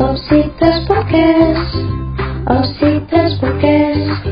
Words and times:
Opsitas 0.00 0.88
Podcast 0.88 1.76
Opsitas 2.48 3.36
Podcast 3.36 4.24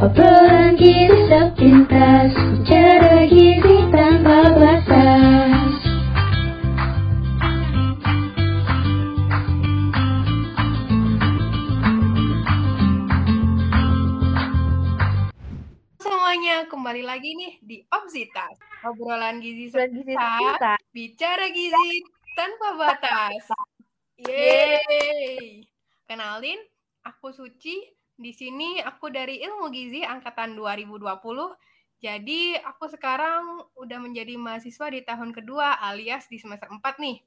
Obrolan 0.00 0.72
gizi 0.80 1.28
sepintas 1.28 2.32
Bicara 2.32 3.28
gizi 3.28 3.76
tanpa 3.92 4.56
batas 4.56 5.72
semuanya, 16.00 16.64
kembali 16.64 17.04
lagi 17.04 17.36
nih 17.36 17.52
di 17.60 17.76
Opsitas. 17.92 18.56
Obrolan 18.88 19.44
gizi 19.44 19.68
sepintas. 19.68 20.80
bicara 20.88 21.52
gizi 21.52 22.00
tanpa 22.32 22.72
batas. 22.80 23.52
Yeay. 24.22 25.66
Kenalin, 26.06 26.60
aku 27.02 27.34
Suci. 27.34 27.90
Di 28.14 28.30
sini 28.30 28.78
aku 28.78 29.10
dari 29.10 29.42
Ilmu 29.42 29.72
Gizi 29.74 30.06
angkatan 30.06 30.54
2020. 30.54 31.10
Jadi 32.02 32.54
aku 32.58 32.86
sekarang 32.90 33.62
udah 33.78 33.98
menjadi 33.98 34.34
mahasiswa 34.38 34.86
di 34.90 35.00
tahun 35.02 35.34
kedua 35.34 35.78
alias 35.82 36.30
di 36.30 36.38
semester 36.38 36.70
4 36.70 36.78
nih. 37.02 37.18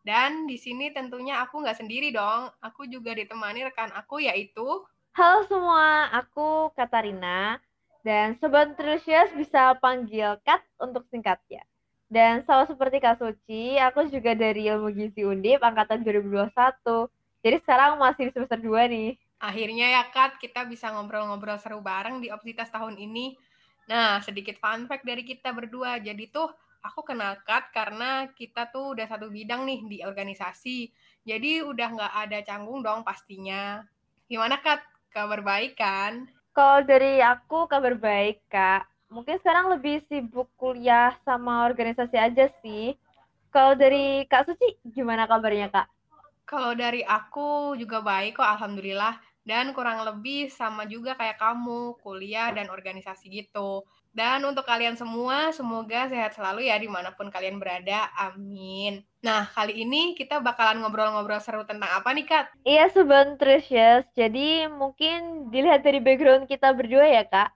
Dan 0.00 0.48
di 0.50 0.56
sini 0.58 0.90
tentunya 0.90 1.42
aku 1.44 1.62
nggak 1.62 1.78
sendiri 1.78 2.10
dong. 2.10 2.50
Aku 2.62 2.86
juga 2.90 3.14
ditemani 3.14 3.70
rekan 3.70 3.94
aku 3.94 4.22
yaitu 4.22 4.82
Halo 5.14 5.42
semua, 5.50 6.06
aku 6.14 6.70
Katarina 6.78 7.58
dan 8.06 8.38
Sobat 8.38 8.72
Nutritious 8.72 9.34
bisa 9.34 9.74
panggil 9.82 10.38
Kat 10.46 10.62
untuk 10.78 11.04
singkatnya. 11.10 11.66
Dan 12.10 12.42
sama 12.42 12.66
seperti 12.66 12.98
Kak 12.98 13.22
Suci, 13.22 13.78
aku 13.78 14.10
juga 14.10 14.34
dari 14.34 14.66
Ilmu 14.66 14.90
Gizi 14.90 15.22
Undip 15.22 15.62
angkatan 15.62 16.02
2021. 16.02 17.06
Jadi 17.38 17.56
sekarang 17.62 18.02
masih 18.02 18.26
di 18.26 18.32
semester 18.34 18.58
2 18.58 18.90
nih. 18.90 19.14
Akhirnya 19.38 19.86
ya 19.94 20.02
Kat, 20.10 20.34
kita 20.42 20.66
bisa 20.66 20.90
ngobrol-ngobrol 20.90 21.54
seru 21.62 21.78
bareng 21.78 22.18
di 22.18 22.26
Opsitas 22.34 22.66
tahun 22.74 22.98
ini. 22.98 23.38
Nah, 23.86 24.18
sedikit 24.26 24.58
fun 24.58 24.90
fact 24.90 25.06
dari 25.06 25.22
kita 25.22 25.54
berdua. 25.54 26.02
Jadi 26.02 26.34
tuh 26.34 26.50
aku 26.82 27.06
kenal 27.06 27.38
Kat 27.46 27.70
karena 27.70 28.26
kita 28.34 28.66
tuh 28.74 28.98
udah 28.98 29.06
satu 29.06 29.30
bidang 29.30 29.62
nih 29.62 29.80
di 29.86 29.98
organisasi. 30.02 30.90
Jadi 31.22 31.62
udah 31.62 31.88
nggak 31.94 32.14
ada 32.26 32.38
canggung 32.42 32.82
dong 32.82 33.06
pastinya. 33.06 33.86
Gimana 34.26 34.58
Kat? 34.58 34.82
Kabar 35.14 35.46
baik 35.46 35.78
kan? 35.78 36.26
Kalau 36.50 36.82
dari 36.82 37.22
aku 37.22 37.70
kabar 37.70 37.94
baik, 37.94 38.42
Kak. 38.50 38.89
Mungkin 39.10 39.42
sekarang 39.42 39.74
lebih 39.74 40.06
sibuk 40.06 40.46
kuliah 40.54 41.18
sama 41.26 41.66
organisasi 41.66 42.14
aja 42.14 42.46
sih. 42.62 42.94
Kalau 43.50 43.74
dari 43.74 44.22
Kak 44.30 44.46
Suci, 44.46 44.78
gimana 44.86 45.26
kabarnya, 45.26 45.66
Kak? 45.66 45.90
Kalau 46.46 46.78
dari 46.78 47.02
aku 47.02 47.74
juga 47.74 47.98
baik 48.06 48.38
kok, 48.38 48.46
Alhamdulillah. 48.46 49.18
Dan 49.42 49.74
kurang 49.74 50.06
lebih 50.06 50.46
sama 50.54 50.86
juga 50.86 51.18
kayak 51.18 51.42
kamu, 51.42 51.98
kuliah 52.06 52.54
dan 52.54 52.70
organisasi 52.70 53.26
gitu. 53.34 53.82
Dan 54.14 54.46
untuk 54.46 54.62
kalian 54.62 54.94
semua, 54.94 55.50
semoga 55.50 56.06
sehat 56.06 56.38
selalu 56.38 56.70
ya 56.70 56.78
di 56.78 56.86
mana 56.86 57.10
pun 57.10 57.34
kalian 57.34 57.58
berada. 57.58 58.14
Amin. 58.14 59.02
Nah, 59.26 59.50
kali 59.50 59.82
ini 59.82 60.14
kita 60.14 60.38
bakalan 60.38 60.86
ngobrol-ngobrol 60.86 61.42
seru 61.42 61.66
tentang 61.66 61.90
apa 61.90 62.14
nih, 62.14 62.26
Kat? 62.30 62.46
Iya, 62.62 62.86
Sobat 62.94 63.26
Nutritious. 63.26 64.06
Jadi 64.14 64.70
mungkin 64.70 65.50
dilihat 65.50 65.82
dari 65.82 65.98
background 65.98 66.46
kita 66.46 66.70
berdua 66.70 67.10
ya, 67.10 67.26
Kak. 67.26 67.50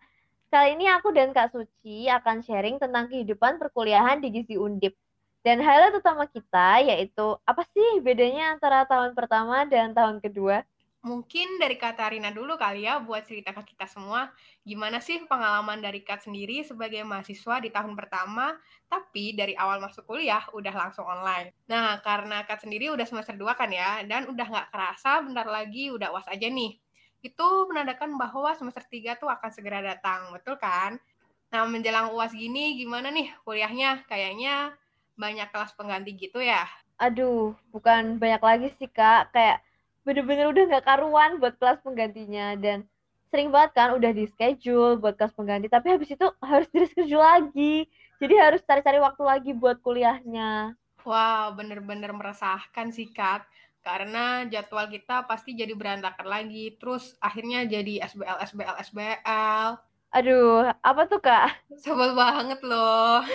Kali 0.55 0.79
ini 0.79 0.87
aku 0.87 1.11
dan 1.11 1.35
Kak 1.35 1.51
Suci 1.51 2.07
akan 2.07 2.39
sharing 2.47 2.79
tentang 2.79 3.11
kehidupan 3.11 3.59
perkuliahan 3.59 4.23
di 4.23 4.31
Gizi 4.31 4.55
Undip. 4.55 4.95
Dan 5.43 5.59
highlight 5.59 5.99
utama 5.99 6.31
kita 6.31 6.79
yaitu 6.79 7.35
apa 7.43 7.67
sih 7.75 7.99
bedanya 7.99 8.55
antara 8.55 8.87
tahun 8.87 9.19
pertama 9.19 9.67
dan 9.67 9.91
tahun 9.91 10.23
kedua? 10.23 10.63
Mungkin 11.03 11.59
dari 11.59 11.75
Katarina 11.75 12.31
dulu 12.31 12.55
kali 12.55 12.87
ya 12.87 13.03
buat 13.03 13.27
cerita 13.27 13.51
ke 13.51 13.75
kita 13.75 13.91
semua. 13.91 14.31
Gimana 14.63 15.03
sih 15.03 15.27
pengalaman 15.27 15.83
dari 15.83 16.07
Kat 16.07 16.23
sendiri 16.23 16.63
sebagai 16.63 17.03
mahasiswa 17.03 17.59
di 17.59 17.75
tahun 17.75 17.99
pertama, 17.99 18.55
tapi 18.87 19.35
dari 19.35 19.59
awal 19.59 19.83
masuk 19.83 20.07
kuliah 20.07 20.47
udah 20.55 20.71
langsung 20.71 21.03
online. 21.03 21.51
Nah, 21.67 21.99
karena 21.99 22.47
Kat 22.47 22.63
sendiri 22.63 22.95
udah 22.95 23.11
semester 23.11 23.35
2 23.35 23.59
kan 23.59 23.75
ya, 23.75 24.07
dan 24.07 24.31
udah 24.31 24.47
nggak 24.47 24.69
kerasa 24.71 25.19
bentar 25.19 25.51
lagi 25.51 25.91
udah 25.91 26.15
uas 26.15 26.31
aja 26.31 26.47
nih. 26.47 26.84
Itu 27.25 27.49
menandakan 27.73 28.21
bahwa 28.21 28.53
semester 28.53 28.85
3 28.85 29.17
tuh 29.17 29.33
akan 29.33 29.49
segera 29.49 29.81
datang, 29.81 30.29
betul 30.37 30.61
kan? 30.61 31.01
Nah, 31.49 31.65
menjelang 31.65 32.13
uas 32.13 32.37
gini 32.37 32.77
gimana 32.77 33.09
nih 33.09 33.33
kuliahnya? 33.49 34.05
Kayaknya 34.05 34.77
banyak 35.17 35.49
kelas 35.49 35.73
pengganti 35.73 36.13
gitu 36.13 36.45
ya? 36.45 36.69
Aduh, 37.01 37.57
bukan 37.73 38.21
banyak 38.21 38.43
lagi 38.45 38.69
sih, 38.77 38.91
Kak. 38.93 39.33
Kayak 39.33 39.65
bener-bener 40.05 40.53
udah 40.53 40.63
nggak 40.69 40.85
karuan 40.85 41.41
buat 41.41 41.57
kelas 41.57 41.81
penggantinya. 41.81 42.61
Dan 42.61 42.85
sering 43.33 43.49
banget 43.49 43.73
kan 43.73 43.89
udah 43.97 44.13
di 44.13 44.29
schedule 44.29 45.01
buat 45.01 45.17
kelas 45.17 45.33
pengganti, 45.33 45.67
tapi 45.73 45.97
habis 45.97 46.13
itu 46.13 46.27
harus 46.45 46.69
di 46.69 46.85
schedule 46.87 47.25
lagi. 47.25 47.89
Jadi 48.21 48.35
harus 48.37 48.61
cari-cari 48.69 49.01
waktu 49.01 49.23
lagi 49.25 49.51
buat 49.57 49.81
kuliahnya. 49.81 50.77
Wow, 51.05 51.53
bener-bener 51.57 52.13
meresahkan 52.17 52.89
sih, 52.93 53.13
Kat. 53.13 53.45
Karena 53.85 54.49
jadwal 54.49 54.89
kita 54.89 55.29
pasti 55.29 55.53
jadi 55.53 55.77
berantakan 55.77 56.25
lagi. 56.25 56.73
Terus 56.81 57.13
akhirnya 57.21 57.69
jadi 57.69 58.09
SBL, 58.09 58.41
SBL, 58.49 58.77
SBL. 58.81 59.69
Aduh, 60.17 60.73
apa 60.81 61.03
tuh, 61.05 61.21
Kak? 61.21 61.53
Sebel 61.77 62.17
banget 62.17 62.65
loh. 62.65 63.21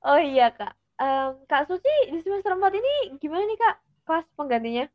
Oh 0.00 0.16
iya, 0.16 0.48
Kak. 0.48 0.72
Em, 0.96 1.36
Kak 1.44 1.68
Suci 1.68 2.08
di 2.08 2.24
semester 2.24 2.56
4 2.56 2.72
ini 2.72 3.20
gimana 3.20 3.44
nih, 3.44 3.58
Kak? 3.60 3.76
Kelas 4.08 4.24
penggantinya? 4.32 4.88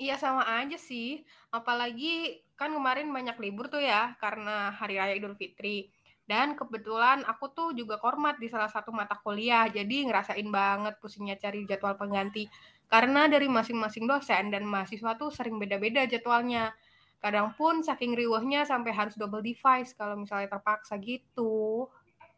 Iya 0.00 0.16
sama 0.16 0.48
aja 0.48 0.80
sih. 0.80 1.20
Apalagi 1.52 2.40
kan 2.56 2.72
kemarin 2.72 3.12
banyak 3.12 3.36
libur 3.36 3.68
tuh 3.68 3.84
ya 3.84 4.16
karena 4.16 4.72
Hari 4.72 4.96
Raya 4.96 5.12
Idul 5.12 5.36
Fitri. 5.36 5.92
Dan 6.30 6.54
kebetulan 6.54 7.26
aku 7.26 7.50
tuh 7.50 7.68
juga 7.74 7.98
kormat 7.98 8.38
di 8.38 8.46
salah 8.46 8.70
satu 8.70 8.94
mata 8.94 9.18
kuliah. 9.18 9.66
Jadi 9.66 10.06
ngerasain 10.06 10.46
banget 10.46 10.94
pusingnya 11.02 11.34
cari 11.34 11.66
jadwal 11.66 11.98
pengganti. 11.98 12.46
Karena 12.86 13.26
dari 13.26 13.50
masing-masing 13.50 14.06
dosen 14.06 14.54
dan 14.54 14.62
mahasiswa 14.62 15.18
tuh 15.18 15.34
sering 15.34 15.58
beda-beda 15.58 16.06
jadwalnya. 16.06 16.70
Kadang 17.18 17.50
pun 17.58 17.82
saking 17.82 18.14
riuhnya 18.14 18.62
sampai 18.62 18.94
harus 18.94 19.18
double 19.18 19.42
device 19.42 19.90
kalau 19.98 20.14
misalnya 20.14 20.46
terpaksa 20.54 21.02
gitu. 21.02 21.90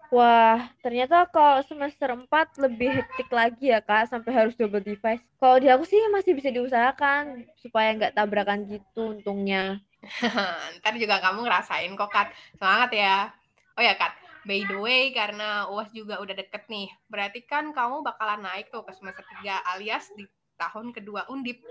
Wah, 0.09 0.73
ternyata 0.85 1.25
kalau 1.29 1.61
semester 1.65 2.13
4 2.13 2.29
lebih 2.61 3.01
hektik 3.01 3.33
lagi 3.33 3.73
ya, 3.73 3.81
Kak, 3.81 4.13
sampai 4.13 4.33
harus 4.33 4.53
double 4.57 4.85
device. 4.85 5.25
Kalau 5.41 5.57
di 5.57 5.69
aku 5.73 5.89
sih 5.89 6.01
masih 6.13 6.37
bisa 6.37 6.53
diusahakan 6.53 7.49
supaya 7.61 7.97
nggak 7.97 8.17
tabrakan 8.17 8.69
gitu 8.69 9.17
untungnya. 9.17 9.81
Ntar 10.81 10.95
juga 11.01 11.17
kamu 11.17 11.49
ngerasain 11.49 11.93
kok, 11.97 12.11
Kat. 12.13 12.29
Semangat 12.57 12.91
ya. 12.93 13.33
Oh 13.77 13.83
ya, 13.83 13.97
Kat. 13.97 14.13
By 14.43 14.67
the 14.67 14.77
way, 14.77 15.15
karena 15.15 15.71
UAS 15.71 15.95
juga 15.95 16.19
udah 16.19 16.35
deket 16.35 16.67
nih. 16.67 16.91
Berarti 17.07 17.47
kan 17.47 17.71
kamu 17.71 18.03
bakalan 18.03 18.43
naik 18.43 18.75
tuh 18.75 18.83
ke 18.83 18.91
semester 18.91 19.23
3 19.39 19.63
alias 19.75 20.11
di 20.19 20.27
tahun 20.59 20.91
kedua 20.91 21.31
undip. 21.31 21.63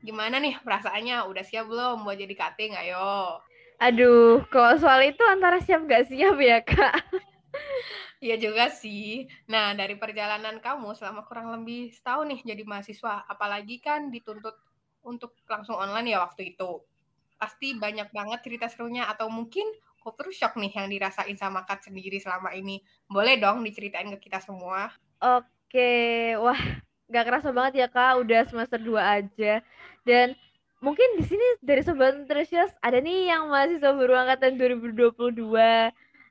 Gimana 0.00 0.38
nih 0.38 0.56
perasaannya? 0.62 1.26
Udah 1.26 1.42
siap 1.42 1.66
belum 1.66 2.06
buat 2.06 2.14
jadi 2.14 2.34
cutting? 2.38 2.78
Ayo. 2.78 3.42
Aduh, 3.82 4.40
kalau 4.48 4.78
soal 4.80 5.04
itu 5.04 5.20
antara 5.26 5.60
siap 5.60 5.84
nggak 5.84 6.08
siap 6.08 6.36
ya, 6.40 6.58
Kak? 6.64 6.94
Iya 8.16 8.40
juga 8.40 8.72
sih. 8.72 9.28
Nah, 9.44 9.76
dari 9.76 10.00
perjalanan 10.00 10.56
kamu 10.64 10.96
selama 10.96 11.28
kurang 11.28 11.52
lebih 11.52 11.92
setahun 11.92 12.24
nih 12.32 12.40
jadi 12.48 12.62
mahasiswa, 12.64 13.28
apalagi 13.28 13.76
kan 13.76 14.08
dituntut 14.08 14.56
untuk 15.04 15.36
langsung 15.44 15.76
online 15.76 16.16
ya 16.16 16.24
waktu 16.24 16.56
itu. 16.56 16.80
Pasti 17.36 17.76
banyak 17.76 18.08
banget 18.16 18.40
cerita 18.40 18.72
serunya 18.72 19.04
atau 19.04 19.28
mungkin 19.28 19.68
culture 20.06 20.30
shock 20.30 20.54
nih 20.54 20.70
yang 20.70 20.86
dirasain 20.86 21.34
sama 21.34 21.66
Kat 21.66 21.82
sendiri 21.82 22.22
selama 22.22 22.54
ini. 22.54 22.78
Boleh 23.10 23.34
dong 23.42 23.66
diceritain 23.66 24.06
ke 24.14 24.30
kita 24.30 24.38
semua. 24.38 24.94
Oke, 25.18 26.38
wah, 26.38 26.60
nggak 27.10 27.24
kerasa 27.26 27.50
banget 27.50 27.82
ya, 27.82 27.88
Kak, 27.90 28.22
udah 28.22 28.46
semester 28.46 28.78
2 28.78 28.94
aja. 29.02 29.58
Dan 30.06 30.38
mungkin 30.78 31.18
di 31.18 31.26
sini 31.26 31.42
dari 31.58 31.82
Sobat 31.82 32.14
Nutritious 32.14 32.70
ada 32.78 33.02
nih 33.02 33.34
yang 33.34 33.50
mahasiswa 33.50 33.90
baru 33.90 34.14
angkatan 34.14 34.54
2022. 34.54 35.34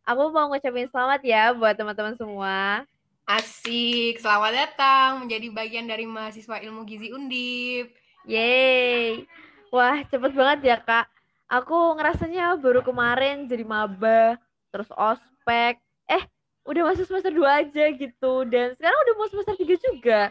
Aku 0.07 0.23
mau 0.31 0.47
ngucapin 0.47 0.87
selamat 0.87 1.21
ya 1.27 1.51
buat 1.51 1.75
teman-teman 1.75 2.15
semua. 2.15 2.87
Asik, 3.25 4.21
selamat 4.21 4.53
datang 4.53 5.25
menjadi 5.25 5.49
bagian 5.49 5.89
dari 5.89 6.05
mahasiswa 6.05 6.61
ilmu 6.61 6.85
gizi 6.85 7.09
undip. 7.09 7.89
Yeay. 8.23 9.25
Wah, 9.73 10.05
cepet 10.07 10.31
banget 10.31 10.59
ya, 10.61 10.77
Kak. 10.77 11.09
Aku 11.45 11.93
ngerasanya 11.97 12.57
baru 12.57 12.81
kemarin 12.81 13.45
jadi 13.45 13.61
maba, 13.61 14.37
terus 14.73 14.89
ospek. 14.93 15.77
Eh, 16.09 16.23
udah 16.65 16.91
masuk 16.91 17.05
semester 17.05 17.29
2 17.29 17.65
aja 17.65 17.85
gitu. 17.93 18.45
Dan 18.49 18.73
sekarang 18.77 18.99
udah 19.05 19.13
mau 19.17 19.27
semester 19.29 19.55
3 19.55 19.75
juga. 19.77 20.21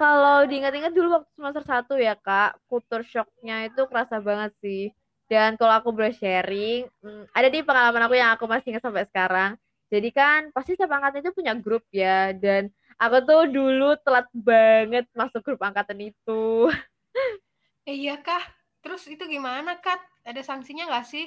Kalau 0.00 0.42
diingat-ingat 0.50 0.92
dulu 0.92 1.20
waktu 1.20 1.30
semester 1.38 1.64
1 1.64 1.94
ya, 2.00 2.14
Kak, 2.18 2.58
culture 2.66 3.06
shock-nya 3.06 3.70
itu 3.70 3.86
kerasa 3.86 4.18
banget 4.18 4.50
sih. 4.58 4.90
Dan 5.30 5.54
kalau 5.56 5.78
aku 5.78 5.94
boleh 5.94 6.12
sharing, 6.12 6.90
hmm, 7.00 7.30
ada 7.32 7.48
di 7.48 7.62
pengalaman 7.62 8.04
aku 8.04 8.14
yang 8.18 8.34
aku 8.34 8.44
masih 8.50 8.74
ingat 8.74 8.84
sampai 8.84 9.06
sekarang. 9.08 9.54
Jadi 9.92 10.08
kan 10.10 10.50
pasti 10.50 10.74
setiap 10.74 10.96
angkatan 10.96 11.20
itu 11.22 11.32
punya 11.36 11.52
grup 11.54 11.84
ya, 11.92 12.32
dan 12.34 12.72
Aku 13.02 13.18
tuh 13.26 13.50
dulu 13.50 13.98
telat 14.06 14.30
banget 14.30 15.10
masuk 15.10 15.42
grup 15.42 15.60
angkatan 15.62 16.12
itu. 16.12 16.68
Eh, 17.82 17.98
iya 17.98 18.14
kah? 18.14 18.38
Terus 18.78 19.10
itu 19.10 19.26
gimana, 19.26 19.74
Kat? 19.82 19.98
Ada 20.22 20.42
sanksinya 20.46 20.86
nggak 20.86 21.06
sih? 21.06 21.26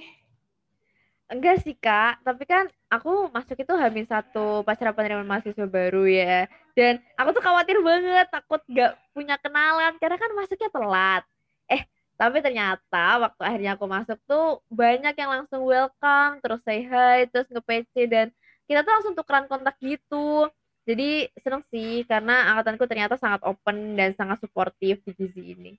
Enggak 1.25 1.65
sih 1.65 1.73
kak, 1.73 2.21
tapi 2.21 2.45
kan 2.45 2.69
aku 2.85 3.33
masuk 3.33 3.57
itu 3.57 3.73
habis 3.73 4.05
satu 4.05 4.61
pacara 4.61 4.93
penerimaan 4.93 5.25
mahasiswa 5.25 5.65
baru 5.65 6.05
ya. 6.05 6.45
Dan 6.77 7.01
aku 7.17 7.33
tuh 7.33 7.43
khawatir 7.43 7.81
banget, 7.81 8.29
takut 8.29 8.61
gak 8.69 8.93
punya 9.09 9.35
kenalan, 9.41 9.97
karena 9.97 10.21
kan 10.21 10.31
masuknya 10.37 10.69
telat. 10.69 11.23
Eh, 11.65 11.81
tapi 12.13 12.45
ternyata 12.45 13.25
waktu 13.25 13.41
akhirnya 13.41 13.71
aku 13.73 13.85
masuk 13.89 14.19
tuh 14.29 14.61
banyak 14.69 15.17
yang 15.17 15.31
langsung 15.33 15.65
welcome, 15.65 16.37
terus 16.45 16.61
say 16.61 16.85
hi, 16.85 17.25
terus 17.25 17.49
nge-PC, 17.49 17.93
dan 18.05 18.27
kita 18.69 18.85
tuh 18.85 18.93
langsung 18.93 19.13
tukeran 19.17 19.49
kontak 19.49 19.75
gitu. 19.81 20.45
Jadi 20.85 21.25
seneng 21.41 21.65
sih, 21.73 22.05
karena 22.05 22.53
angkatanku 22.53 22.85
ternyata 22.85 23.17
sangat 23.17 23.41
open 23.49 23.97
dan 23.97 24.13
sangat 24.13 24.45
suportif 24.45 25.01
di 25.01 25.11
gizi 25.17 25.57
ini. 25.57 25.73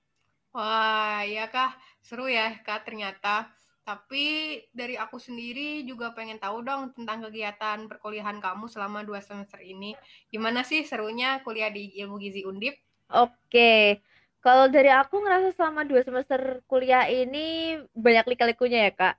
Wah, 0.55 1.23
iya 1.27 1.51
kah? 1.51 1.75
Seru 2.03 2.25
ya, 2.27 2.55
Kak, 2.63 2.87
ternyata. 2.87 3.47
Tapi 3.87 4.59
dari 4.75 4.99
aku 4.99 5.15
sendiri 5.15 5.87
juga 5.87 6.11
pengen 6.11 6.43
tahu 6.43 6.59
dong 6.59 6.91
tentang 6.91 7.23
kegiatan 7.23 7.87
perkuliahan 7.87 8.43
kamu 8.43 8.67
selama 8.67 9.07
dua 9.07 9.23
semester 9.23 9.63
ini. 9.63 9.95
Gimana 10.27 10.67
sih 10.67 10.83
serunya 10.83 11.39
kuliah 11.39 11.71
di 11.71 11.95
Ilmu 11.95 12.19
Gizi 12.19 12.43
Undip? 12.43 12.75
Oke, 13.07 14.03
kalau 14.43 14.67
dari 14.67 14.91
aku 14.91 15.23
ngerasa 15.23 15.55
selama 15.55 15.87
dua 15.87 16.03
semester 16.03 16.59
kuliah 16.67 17.07
ini 17.07 17.79
banyak 17.95 18.27
lika-likunya 18.35 18.87
ya 18.87 18.91
kak. 18.91 19.15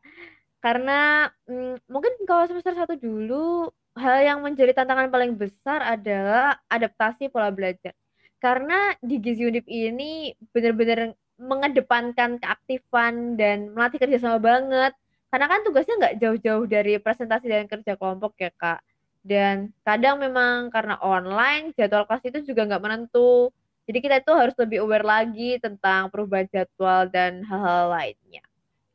Karena 0.61 1.29
mm, 1.49 1.89
mungkin 1.89 2.13
kalau 2.29 2.45
semester 2.45 2.77
satu 2.77 3.01
dulu 3.01 3.73
hal 3.97 4.21
yang 4.21 4.39
menjadi 4.45 4.77
tantangan 4.77 5.09
paling 5.09 5.33
besar 5.33 5.81
adalah 5.81 6.61
adaptasi 6.69 7.33
pola 7.33 7.49
belajar. 7.49 7.97
Karena 8.39 8.95
di 9.03 9.19
Gizi 9.19 9.47
Undip 9.47 9.67
ini 9.67 10.31
benar-benar 10.55 11.15
mengedepankan 11.39 12.39
keaktifan 12.43 13.39
dan 13.39 13.75
melatih 13.75 13.99
kerjasama 14.03 14.39
banget. 14.39 14.93
Karena 15.29 15.47
kan 15.47 15.61
tugasnya 15.67 15.95
nggak 15.99 16.17
jauh-jauh 16.23 16.65
dari 16.67 16.97
presentasi 16.99 17.47
dan 17.51 17.67
kerja 17.69 17.95
kelompok 17.99 18.39
ya 18.39 18.51
kak. 18.55 18.81
Dan 19.21 19.75
kadang 19.85 20.23
memang 20.23 20.71
karena 20.73 20.97
online 21.03 21.75
jadwal 21.77 22.07
kelas 22.09 22.25
itu 22.25 22.55
juga 22.55 22.65
nggak 22.65 22.83
menentu. 22.83 23.53
Jadi 23.89 23.99
kita 24.05 24.21
itu 24.21 24.33
harus 24.33 24.55
lebih 24.57 24.85
aware 24.85 25.05
lagi 25.05 25.57
tentang 25.61 26.13
perubahan 26.13 26.49
jadwal 26.49 27.09
dan 27.09 27.41
hal-hal 27.45 27.89
lainnya. 27.93 28.45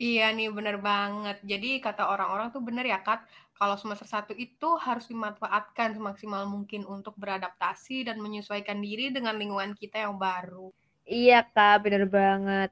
Iya 0.02 0.34
nih 0.34 0.50
bener 0.50 0.78
banget. 0.82 1.38
Jadi 1.46 1.80
kata 1.80 2.10
orang-orang 2.10 2.50
tuh 2.50 2.62
bener 2.66 2.86
ya 2.86 3.00
Kat, 3.06 3.24
kalau 3.54 3.78
semester 3.78 4.10
satu 4.10 4.34
itu 4.34 4.76
harus 4.82 5.06
dimanfaatkan 5.08 5.94
semaksimal 5.94 6.50
mungkin 6.50 6.84
untuk 6.90 7.14
beradaptasi 7.16 8.10
dan 8.10 8.18
menyesuaikan 8.20 8.82
diri 8.82 9.14
dengan 9.14 9.38
lingkungan 9.38 9.78
kita 9.78 10.04
yang 10.04 10.18
baru. 10.18 10.74
Iya 11.06 11.46
kak, 11.52 11.84
bener 11.86 12.08
banget. 12.10 12.70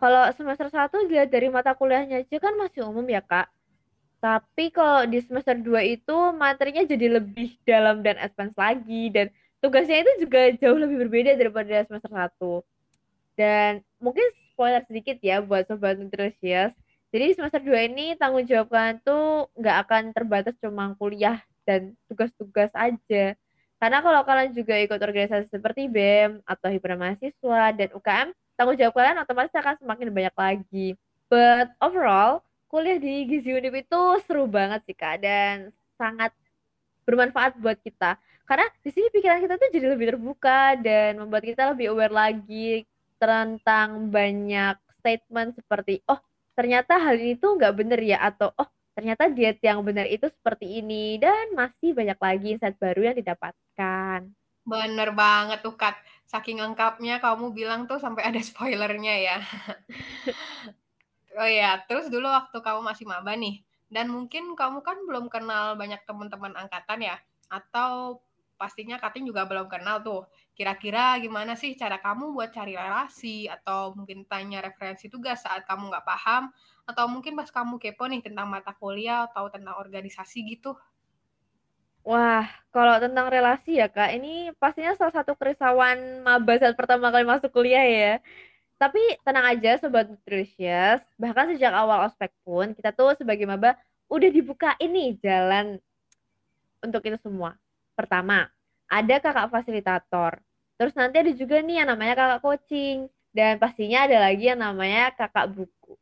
Kalau 0.00 0.24
semester 0.32 0.72
1 0.72 0.88
dilihat 1.08 1.28
dari 1.28 1.52
mata 1.52 1.76
kuliahnya 1.76 2.24
aja 2.24 2.36
kan 2.40 2.56
masih 2.56 2.88
umum 2.88 3.04
ya 3.04 3.20
kak. 3.20 3.52
Tapi 4.20 4.68
kalau 4.72 5.08
di 5.08 5.20
semester 5.20 5.56
2 5.56 5.96
itu 5.96 6.16
materinya 6.36 6.84
jadi 6.84 7.20
lebih 7.20 7.56
dalam 7.64 8.04
dan 8.04 8.16
advance 8.20 8.56
lagi. 8.56 9.08
Dan 9.12 9.32
tugasnya 9.60 10.04
itu 10.04 10.28
juga 10.28 10.52
jauh 10.56 10.76
lebih 10.76 11.08
berbeda 11.08 11.36
daripada 11.36 11.84
semester 11.88 12.12
1. 12.12 12.64
Dan 13.36 13.80
mungkin 13.96 14.24
spoiler 14.52 14.84
sedikit 14.84 15.16
ya 15.24 15.40
buat 15.40 15.64
Sobat 15.68 15.96
Nutrisius. 15.96 16.72
Jadi 17.10 17.26
semester 17.34 17.58
2 17.58 17.90
ini 17.90 18.06
tanggung 18.14 18.46
jawab 18.46 18.70
kalian 18.70 19.02
tuh 19.02 19.50
nggak 19.58 19.76
akan 19.86 20.02
terbatas 20.14 20.54
cuma 20.62 20.94
kuliah 20.94 21.42
dan 21.66 21.98
tugas-tugas 22.06 22.70
aja 22.72 23.34
karena 23.80 24.04
kalau 24.04 24.20
kalian 24.28 24.52
juga 24.52 24.76
ikut 24.76 25.00
organisasi 25.00 25.48
seperti 25.48 25.88
BEM 25.88 26.44
atau 26.44 26.68
himpunan 26.68 27.00
mahasiswa 27.00 27.72
dan 27.72 27.88
UKM, 27.96 28.28
tanggung 28.52 28.76
jawab 28.76 28.92
kalian 28.92 29.24
otomatis 29.24 29.56
akan 29.56 29.80
semakin 29.80 30.12
banyak 30.12 30.36
lagi. 30.36 30.88
But 31.32 31.72
overall, 31.80 32.44
kuliah 32.68 33.00
di 33.00 33.24
Gizi 33.24 33.56
Unip 33.56 33.72
itu 33.72 34.00
seru 34.28 34.44
banget 34.44 34.84
sih 34.84 34.92
Kak 34.92 35.24
dan 35.24 35.72
sangat 35.96 36.36
bermanfaat 37.08 37.56
buat 37.56 37.80
kita. 37.80 38.20
Karena 38.44 38.68
di 38.84 38.90
sini 38.92 39.08
pikiran 39.08 39.40
kita 39.48 39.56
tuh 39.56 39.72
jadi 39.72 39.86
lebih 39.96 40.06
terbuka 40.12 40.76
dan 40.76 41.16
membuat 41.16 41.48
kita 41.48 41.72
lebih 41.72 41.96
aware 41.96 42.12
lagi 42.12 42.84
tentang 43.16 44.12
banyak 44.12 44.76
statement 45.00 45.56
seperti 45.56 46.04
oh 46.04 46.20
ternyata 46.60 47.00
hal 47.00 47.16
ini 47.16 47.40
tuh 47.40 47.56
nggak 47.56 47.72
bener 47.72 48.00
ya 48.04 48.20
atau 48.20 48.52
oh 48.52 48.68
ternyata 48.92 49.32
diet 49.32 49.64
yang 49.64 49.80
benar 49.80 50.04
itu 50.04 50.28
seperti 50.28 50.84
ini 50.84 51.16
dan 51.16 51.56
masih 51.56 51.96
banyak 51.96 52.20
lagi 52.20 52.46
insight 52.52 52.76
baru 52.76 53.08
yang 53.08 53.16
didapatkan. 53.16 54.28
Bener 54.68 55.08
banget 55.16 55.64
tuh 55.64 55.72
Kat. 55.72 55.96
Saking 56.28 56.60
lengkapnya 56.60 57.16
kamu 57.16 57.56
bilang 57.56 57.88
tuh 57.88 57.96
sampai 57.96 58.28
ada 58.28 58.36
spoilernya 58.44 59.14
ya. 59.16 59.38
oh 61.40 61.48
ya, 61.48 61.80
terus 61.88 62.12
dulu 62.12 62.28
waktu 62.28 62.60
kamu 62.60 62.84
masih 62.84 63.08
maba 63.08 63.32
nih, 63.34 63.64
dan 63.88 64.12
mungkin 64.12 64.52
kamu 64.52 64.84
kan 64.84 65.00
belum 65.08 65.32
kenal 65.32 65.80
banyak 65.80 66.04
teman-teman 66.04 66.52
angkatan 66.60 67.00
ya, 67.00 67.16
atau 67.48 68.20
pastinya 68.60 69.00
Katin 69.00 69.24
juga 69.24 69.48
belum 69.48 69.72
kenal 69.72 70.04
tuh. 70.04 70.28
Kira-kira 70.52 71.16
gimana 71.16 71.56
sih 71.56 71.72
cara 71.80 71.96
kamu 71.96 72.36
buat 72.36 72.52
cari 72.52 72.76
relasi 72.76 73.48
atau 73.48 73.96
mungkin 73.96 74.28
tanya 74.28 74.60
referensi 74.60 75.08
tugas 75.08 75.40
saat 75.40 75.64
kamu 75.64 75.88
nggak 75.88 76.04
paham 76.04 76.52
atau 76.84 77.08
mungkin 77.08 77.32
pas 77.40 77.48
kamu 77.48 77.80
kepo 77.80 78.04
nih 78.04 78.20
tentang 78.20 78.52
mata 78.52 78.76
kuliah 78.76 79.24
atau 79.32 79.48
tentang 79.48 79.80
organisasi 79.80 80.44
gitu? 80.52 80.76
Wah, 82.04 82.48
kalau 82.72 82.96
tentang 83.00 83.28
relasi 83.28 83.80
ya 83.80 83.88
kak, 83.88 84.12
ini 84.16 84.52
pastinya 84.56 84.96
salah 84.96 85.14
satu 85.20 85.36
kerisauan 85.36 86.24
maba 86.24 86.56
saat 86.60 86.76
pertama 86.76 87.12
kali 87.12 87.24
masuk 87.28 87.52
kuliah 87.52 87.84
ya. 87.84 88.12
Tapi 88.80 89.00
tenang 89.24 89.46
aja 89.56 89.76
Sobat 89.80 90.08
Nutritious, 90.08 91.04
bahkan 91.20 91.52
sejak 91.52 91.72
awal 91.76 92.08
ospek 92.08 92.32
pun 92.44 92.72
kita 92.72 92.96
tuh 92.96 93.12
sebagai 93.20 93.44
maba 93.44 93.76
udah 94.08 94.30
dibuka 94.32 94.72
ini 94.80 95.16
jalan 95.20 95.76
untuk 96.80 97.04
itu 97.04 97.20
semua. 97.20 97.56
Pertama, 98.00 98.48
ada 98.88 99.16
kakak 99.20 99.52
fasilitator. 99.52 100.40
Terus 100.80 100.96
nanti 100.96 101.20
ada 101.20 101.32
juga 101.36 101.60
nih 101.60 101.84
yang 101.84 101.88
namanya 101.92 102.14
kakak 102.16 102.40
coaching. 102.40 103.12
Dan 103.30 103.60
pastinya 103.60 104.08
ada 104.08 104.16
lagi 104.24 104.48
yang 104.48 104.58
namanya 104.58 105.12
kakak 105.12 105.52
buku. 105.52 105.94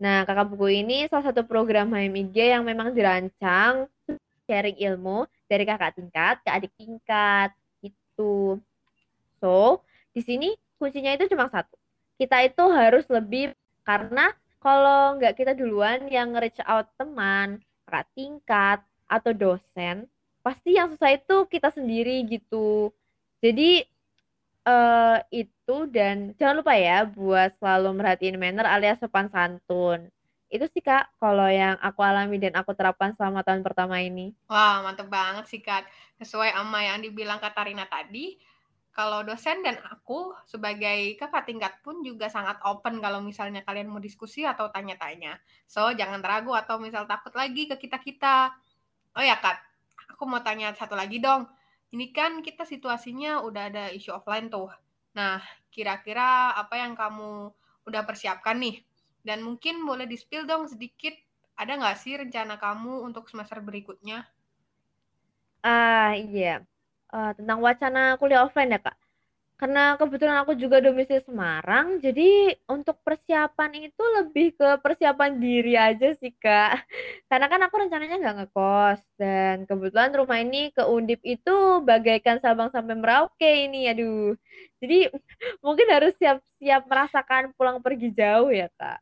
Nah, 0.00 0.24
kakak 0.24 0.48
buku 0.48 0.80
ini 0.80 1.04
salah 1.12 1.28
satu 1.28 1.44
program 1.44 1.92
HMIG 1.92 2.56
yang 2.56 2.64
memang 2.64 2.96
dirancang 2.96 3.86
sharing 4.48 4.80
ilmu 4.80 5.28
dari 5.44 5.68
kakak 5.68 6.00
tingkat 6.00 6.40
ke 6.40 6.48
adik 6.48 6.72
tingkat. 6.80 7.52
Itu. 7.84 8.56
So, 9.38 9.84
di 10.16 10.24
sini 10.24 10.56
kuncinya 10.80 11.12
itu 11.12 11.28
cuma 11.28 11.52
satu. 11.52 11.76
Kita 12.16 12.40
itu 12.40 12.64
harus 12.72 13.04
lebih 13.12 13.52
karena 13.84 14.32
kalau 14.58 15.20
nggak 15.20 15.36
kita 15.36 15.52
duluan 15.52 16.08
yang 16.08 16.32
reach 16.32 16.58
out 16.64 16.88
teman, 16.96 17.60
kakak 17.84 18.08
tingkat, 18.16 18.78
atau 19.12 19.36
dosen, 19.36 20.08
pasti 20.42 20.76
yang 20.76 20.90
susah 20.90 21.14
itu 21.14 21.46
kita 21.46 21.70
sendiri 21.70 22.26
gitu. 22.26 22.90
Jadi 23.38 23.86
uh, 24.66 25.18
itu 25.30 25.76
dan 25.90 26.34
jangan 26.38 26.62
lupa 26.62 26.74
ya 26.74 27.06
buat 27.06 27.54
selalu 27.58 27.90
merhatiin 27.98 28.38
manner 28.38 28.66
alias 28.66 28.98
sopan 28.98 29.30
santun. 29.30 30.10
Itu 30.52 30.68
sih 30.68 30.84
Kak, 30.84 31.16
kalau 31.16 31.48
yang 31.48 31.80
aku 31.80 32.04
alami 32.04 32.36
dan 32.36 32.52
aku 32.52 32.76
terapkan 32.76 33.16
selama 33.16 33.40
tahun 33.40 33.64
pertama 33.64 34.04
ini. 34.04 34.36
Wah, 34.52 34.84
mantep 34.84 35.08
banget 35.08 35.48
sih 35.48 35.64
Kak. 35.64 35.88
Sesuai 36.20 36.52
sama 36.52 36.84
yang 36.84 37.00
dibilang 37.00 37.40
Katarina 37.40 37.88
tadi, 37.88 38.36
kalau 38.92 39.24
dosen 39.24 39.64
dan 39.64 39.80
aku 39.88 40.36
sebagai 40.44 41.16
kakak 41.16 41.48
tingkat 41.48 41.80
pun 41.80 42.04
juga 42.04 42.28
sangat 42.28 42.60
open 42.68 43.00
kalau 43.00 43.24
misalnya 43.24 43.64
kalian 43.64 43.88
mau 43.88 43.96
diskusi 43.96 44.44
atau 44.44 44.68
tanya-tanya. 44.68 45.40
So, 45.64 45.88
jangan 45.96 46.20
ragu 46.20 46.52
atau 46.52 46.76
misal 46.76 47.08
takut 47.08 47.32
lagi 47.32 47.64
ke 47.72 47.80
kita-kita. 47.80 48.52
Oh 49.16 49.24
ya, 49.24 49.40
Kak, 49.40 49.56
aku 50.12 50.28
mau 50.28 50.44
tanya 50.44 50.76
satu 50.76 50.92
lagi 50.92 51.18
dong. 51.18 51.48
Ini 51.92 52.12
kan 52.12 52.44
kita 52.44 52.68
situasinya 52.68 53.40
udah 53.44 53.62
ada 53.72 53.84
isu 53.92 54.12
offline 54.12 54.52
tuh. 54.52 54.68
Nah, 55.16 55.40
kira-kira 55.68 56.52
apa 56.56 56.80
yang 56.80 56.92
kamu 56.96 57.52
udah 57.88 58.02
persiapkan 58.04 58.60
nih? 58.60 58.80
Dan 59.24 59.44
mungkin 59.44 59.84
boleh 59.84 60.04
di-spill 60.08 60.48
dong 60.48 60.68
sedikit, 60.68 61.12
ada 61.56 61.76
nggak 61.76 61.98
sih 62.00 62.16
rencana 62.16 62.56
kamu 62.56 63.04
untuk 63.04 63.28
semester 63.28 63.60
berikutnya? 63.60 64.24
Ah, 65.62 66.16
iya. 66.16 66.64
Uh, 67.12 67.30
tentang 67.36 67.60
wacana 67.60 68.16
kuliah 68.16 68.42
offline 68.42 68.72
ya, 68.72 68.80
Kak? 68.80 68.96
Karena 69.62 69.94
kebetulan 69.94 70.42
aku 70.42 70.58
juga 70.58 70.82
domisili 70.82 71.22
Semarang, 71.22 72.02
jadi 72.02 72.50
untuk 72.66 72.98
persiapan 73.06 73.70
itu 73.86 74.02
lebih 74.18 74.58
ke 74.58 74.82
persiapan 74.82 75.38
diri 75.38 75.78
aja 75.78 76.10
sih, 76.18 76.34
Kak. 76.34 76.82
Karena 77.30 77.46
kan 77.46 77.62
aku 77.62 77.78
rencananya 77.78 78.18
nggak 78.18 78.36
ngekos, 78.42 78.98
dan 79.22 79.62
kebetulan 79.70 80.10
rumah 80.18 80.42
ini 80.42 80.74
ke 80.74 80.82
Undip 80.82 81.22
itu 81.22 81.78
bagaikan 81.86 82.42
Sabang 82.42 82.74
sampai 82.74 82.98
Merauke 82.98 83.70
ini, 83.70 83.86
aduh. 83.86 84.34
Jadi 84.82 85.06
mungkin 85.64 85.86
harus 85.94 86.18
siap-siap 86.18 86.82
merasakan 86.90 87.54
pulang 87.54 87.78
pergi 87.78 88.10
jauh 88.18 88.50
ya, 88.50 88.66
Kak. 88.74 88.98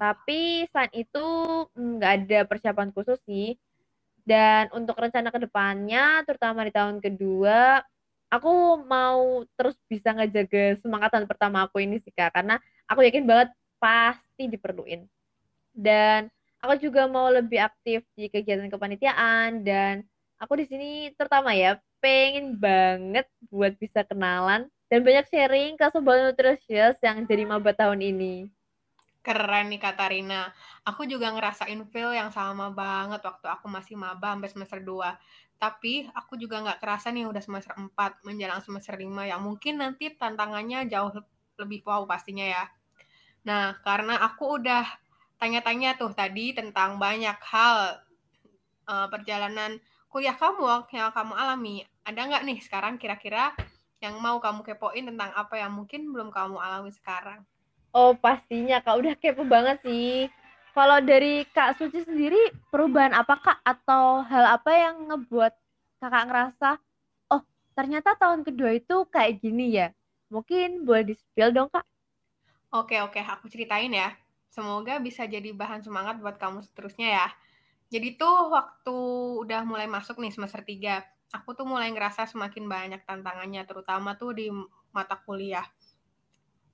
Tapi 0.00 0.64
saat 0.72 0.96
itu 0.96 1.26
nggak 1.76 2.12
ada 2.24 2.40
persiapan 2.48 2.88
khusus 2.96 3.20
sih. 3.28 3.52
Dan 4.24 4.72
untuk 4.72 4.96
rencana 4.96 5.28
ke 5.28 5.44
depannya, 5.44 6.24
terutama 6.24 6.64
di 6.64 6.72
tahun 6.72 7.04
kedua, 7.04 7.84
aku 8.30 8.86
mau 8.86 9.42
terus 9.58 9.74
bisa 9.90 10.14
ngejaga 10.14 10.78
semangatan 10.80 11.26
pertama 11.26 11.66
aku 11.66 11.82
ini 11.82 11.98
sih 12.00 12.14
kak 12.14 12.30
karena 12.30 12.62
aku 12.86 13.02
yakin 13.02 13.26
banget 13.26 13.50
pasti 13.82 14.46
diperluin 14.46 15.04
dan 15.74 16.30
aku 16.62 16.78
juga 16.78 17.10
mau 17.10 17.26
lebih 17.28 17.58
aktif 17.58 18.06
di 18.14 18.30
kegiatan 18.30 18.70
kepanitiaan 18.70 19.66
dan 19.66 20.06
aku 20.38 20.62
di 20.62 20.66
sini 20.70 20.90
terutama 21.18 21.52
ya 21.52 21.76
pengen 22.00 22.56
banget 22.56 23.28
buat 23.52 23.76
bisa 23.76 24.06
kenalan 24.06 24.70
dan 24.90 25.06
banyak 25.06 25.26
sharing 25.30 25.78
ke 25.78 25.86
Sobat 25.92 26.18
Nutritious 26.18 26.98
yang 26.98 27.22
jadi 27.28 27.46
maba 27.46 27.70
tahun 27.70 28.02
ini. 28.02 28.50
Keren 29.20 29.68
nih 29.70 29.78
Katarina. 29.78 30.50
Aku 30.82 31.04
juga 31.04 31.28
ngerasain 31.30 31.78
feel 31.92 32.10
yang 32.16 32.32
sama 32.32 32.72
banget 32.72 33.20
waktu 33.20 33.46
aku 33.46 33.68
masih 33.68 33.94
maba 33.94 34.34
sampai 34.34 34.50
semester 34.50 34.80
2. 34.82 34.96
Tapi 35.60 36.08
aku 36.16 36.40
juga 36.40 36.64
nggak 36.64 36.80
kerasa 36.80 37.12
nih 37.12 37.28
udah 37.28 37.42
semester 37.44 37.76
4 37.76 38.24
menjelang 38.24 38.64
semester 38.64 38.96
5 38.96 39.28
yang 39.28 39.44
mungkin 39.44 39.76
nanti 39.76 40.08
tantangannya 40.16 40.88
jauh 40.88 41.12
lebih 41.60 41.84
wow 41.84 42.08
pastinya 42.08 42.48
ya. 42.48 42.64
Nah, 43.44 43.76
karena 43.84 44.16
aku 44.24 44.56
udah 44.56 44.88
tanya-tanya 45.36 46.00
tuh 46.00 46.16
tadi 46.16 46.56
tentang 46.56 46.96
banyak 46.96 47.36
hal 47.44 48.00
uh, 48.88 49.06
perjalanan 49.12 49.76
kuliah 50.08 50.34
kamu 50.34 50.88
yang 50.96 51.12
kamu 51.12 51.32
alami. 51.36 51.84
Ada 52.08 52.20
nggak 52.24 52.42
nih 52.48 52.58
sekarang 52.64 52.96
kira-kira 52.96 53.52
yang 54.00 54.16
mau 54.16 54.40
kamu 54.40 54.64
kepoin 54.64 55.04
tentang 55.12 55.28
apa 55.36 55.60
yang 55.60 55.76
mungkin 55.76 56.08
belum 56.08 56.32
kamu 56.32 56.56
alami 56.56 56.88
sekarang? 56.88 57.44
Oh, 57.92 58.16
pastinya 58.16 58.80
Kak. 58.80 58.96
Udah 58.96 59.14
kepo 59.18 59.44
banget 59.44 59.82
sih. 59.84 60.30
Kalau 60.70 61.02
dari 61.02 61.42
Kak 61.50 61.82
Suci 61.82 62.06
sendiri, 62.06 62.38
perubahan 62.70 63.10
apa 63.10 63.34
Kak? 63.42 63.58
Atau 63.66 64.22
hal 64.22 64.54
apa 64.54 64.70
yang 64.70 65.10
ngebuat 65.10 65.52
Kakak 65.98 66.24
ngerasa, 66.30 66.70
oh 67.34 67.42
ternyata 67.74 68.14
tahun 68.14 68.46
kedua 68.46 68.78
itu 68.78 69.02
kayak 69.10 69.42
gini 69.42 69.76
ya? 69.76 69.90
Mungkin 70.30 70.86
boleh 70.86 71.10
di-spill 71.10 71.50
dong 71.50 71.68
Kak? 71.74 71.82
Oke, 72.70 73.02
oke. 73.02 73.18
Aku 73.18 73.50
ceritain 73.50 73.90
ya. 73.90 74.14
Semoga 74.46 75.02
bisa 75.02 75.26
jadi 75.26 75.50
bahan 75.50 75.82
semangat 75.82 76.22
buat 76.22 76.38
kamu 76.38 76.62
seterusnya 76.62 77.18
ya. 77.18 77.26
Jadi 77.90 78.14
tuh 78.14 78.54
waktu 78.54 78.96
udah 79.42 79.66
mulai 79.66 79.90
masuk 79.90 80.22
nih 80.22 80.30
semester 80.30 80.62
3, 80.62 81.02
aku 81.34 81.58
tuh 81.58 81.66
mulai 81.66 81.90
ngerasa 81.90 82.30
semakin 82.30 82.70
banyak 82.70 83.02
tantangannya, 83.02 83.66
terutama 83.66 84.14
tuh 84.14 84.38
di 84.38 84.46
mata 84.94 85.18
kuliah 85.26 85.66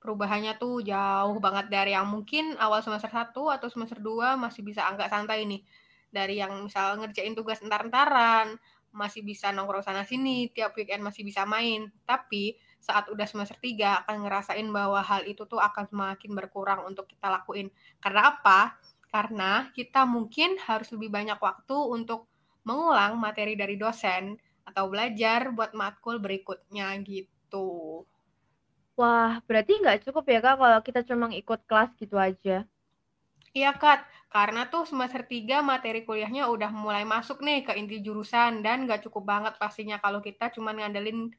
perubahannya 0.07 0.55
tuh 0.63 0.87
jauh 0.87 1.37
banget 1.43 1.67
dari 1.67 1.91
yang 1.99 2.07
mungkin 2.07 2.55
awal 2.63 2.79
semester 2.79 3.11
1 3.11 3.35
atau 3.35 3.67
semester 3.67 3.99
2 3.99 4.39
masih 4.39 4.63
bisa 4.63 4.87
agak 4.87 5.11
santai 5.11 5.43
nih. 5.43 5.67
Dari 6.15 6.39
yang 6.39 6.63
misal 6.63 7.03
ngerjain 7.03 7.35
tugas 7.35 7.59
entar-entaran, 7.59 8.55
masih 8.95 9.27
bisa 9.27 9.51
nongkrong 9.51 9.83
sana 9.83 10.07
sini, 10.07 10.47
tiap 10.55 10.79
weekend 10.79 11.03
masih 11.03 11.27
bisa 11.27 11.43
main. 11.43 11.91
Tapi 12.07 12.55
saat 12.79 13.11
udah 13.11 13.27
semester 13.27 13.59
3 13.59 14.07
akan 14.07 14.23
ngerasain 14.23 14.67
bahwa 14.71 15.03
hal 15.03 15.27
itu 15.27 15.43
tuh 15.51 15.59
akan 15.59 15.91
semakin 15.91 16.31
berkurang 16.39 16.87
untuk 16.87 17.11
kita 17.11 17.27
lakuin. 17.27 17.67
Karena 17.99 18.31
apa? 18.39 18.79
Karena 19.11 19.69
kita 19.75 20.07
mungkin 20.07 20.55
harus 20.63 20.95
lebih 20.95 21.11
banyak 21.11 21.43
waktu 21.43 21.75
untuk 21.75 22.31
mengulang 22.63 23.19
materi 23.19 23.59
dari 23.59 23.75
dosen 23.75 24.39
atau 24.63 24.87
belajar 24.87 25.51
buat 25.51 25.75
matkul 25.75 26.23
berikutnya 26.23 26.95
gitu. 27.03 28.03
Wah, 28.97 29.45
berarti 29.45 29.73
nggak 29.81 30.09
cukup 30.09 30.25
ya 30.33 30.41
Kak 30.45 30.57
kalau 30.61 30.81
kita 30.87 31.01
cuma 31.09 31.27
ikut 31.29 31.61
kelas 31.69 31.91
gitu 32.01 32.17
aja? 32.17 32.65
Iya 33.57 33.71
Kak, 33.77 34.05
karena 34.35 34.69
tuh 34.73 34.85
semester 34.91 35.23
3 35.25 35.61
materi 35.65 36.01
kuliahnya 36.05 36.49
udah 36.55 36.71
mulai 36.73 37.05
masuk 37.09 37.41
nih 37.41 37.65
ke 37.67 37.73
inti 37.81 38.01
jurusan 38.05 38.61
dan 38.65 38.85
nggak 38.85 39.05
cukup 39.09 39.25
banget 39.33 39.55
pastinya 39.63 39.97
kalau 40.05 40.21
kita 40.21 40.53
cuma 40.53 40.77
ngandelin 40.77 41.33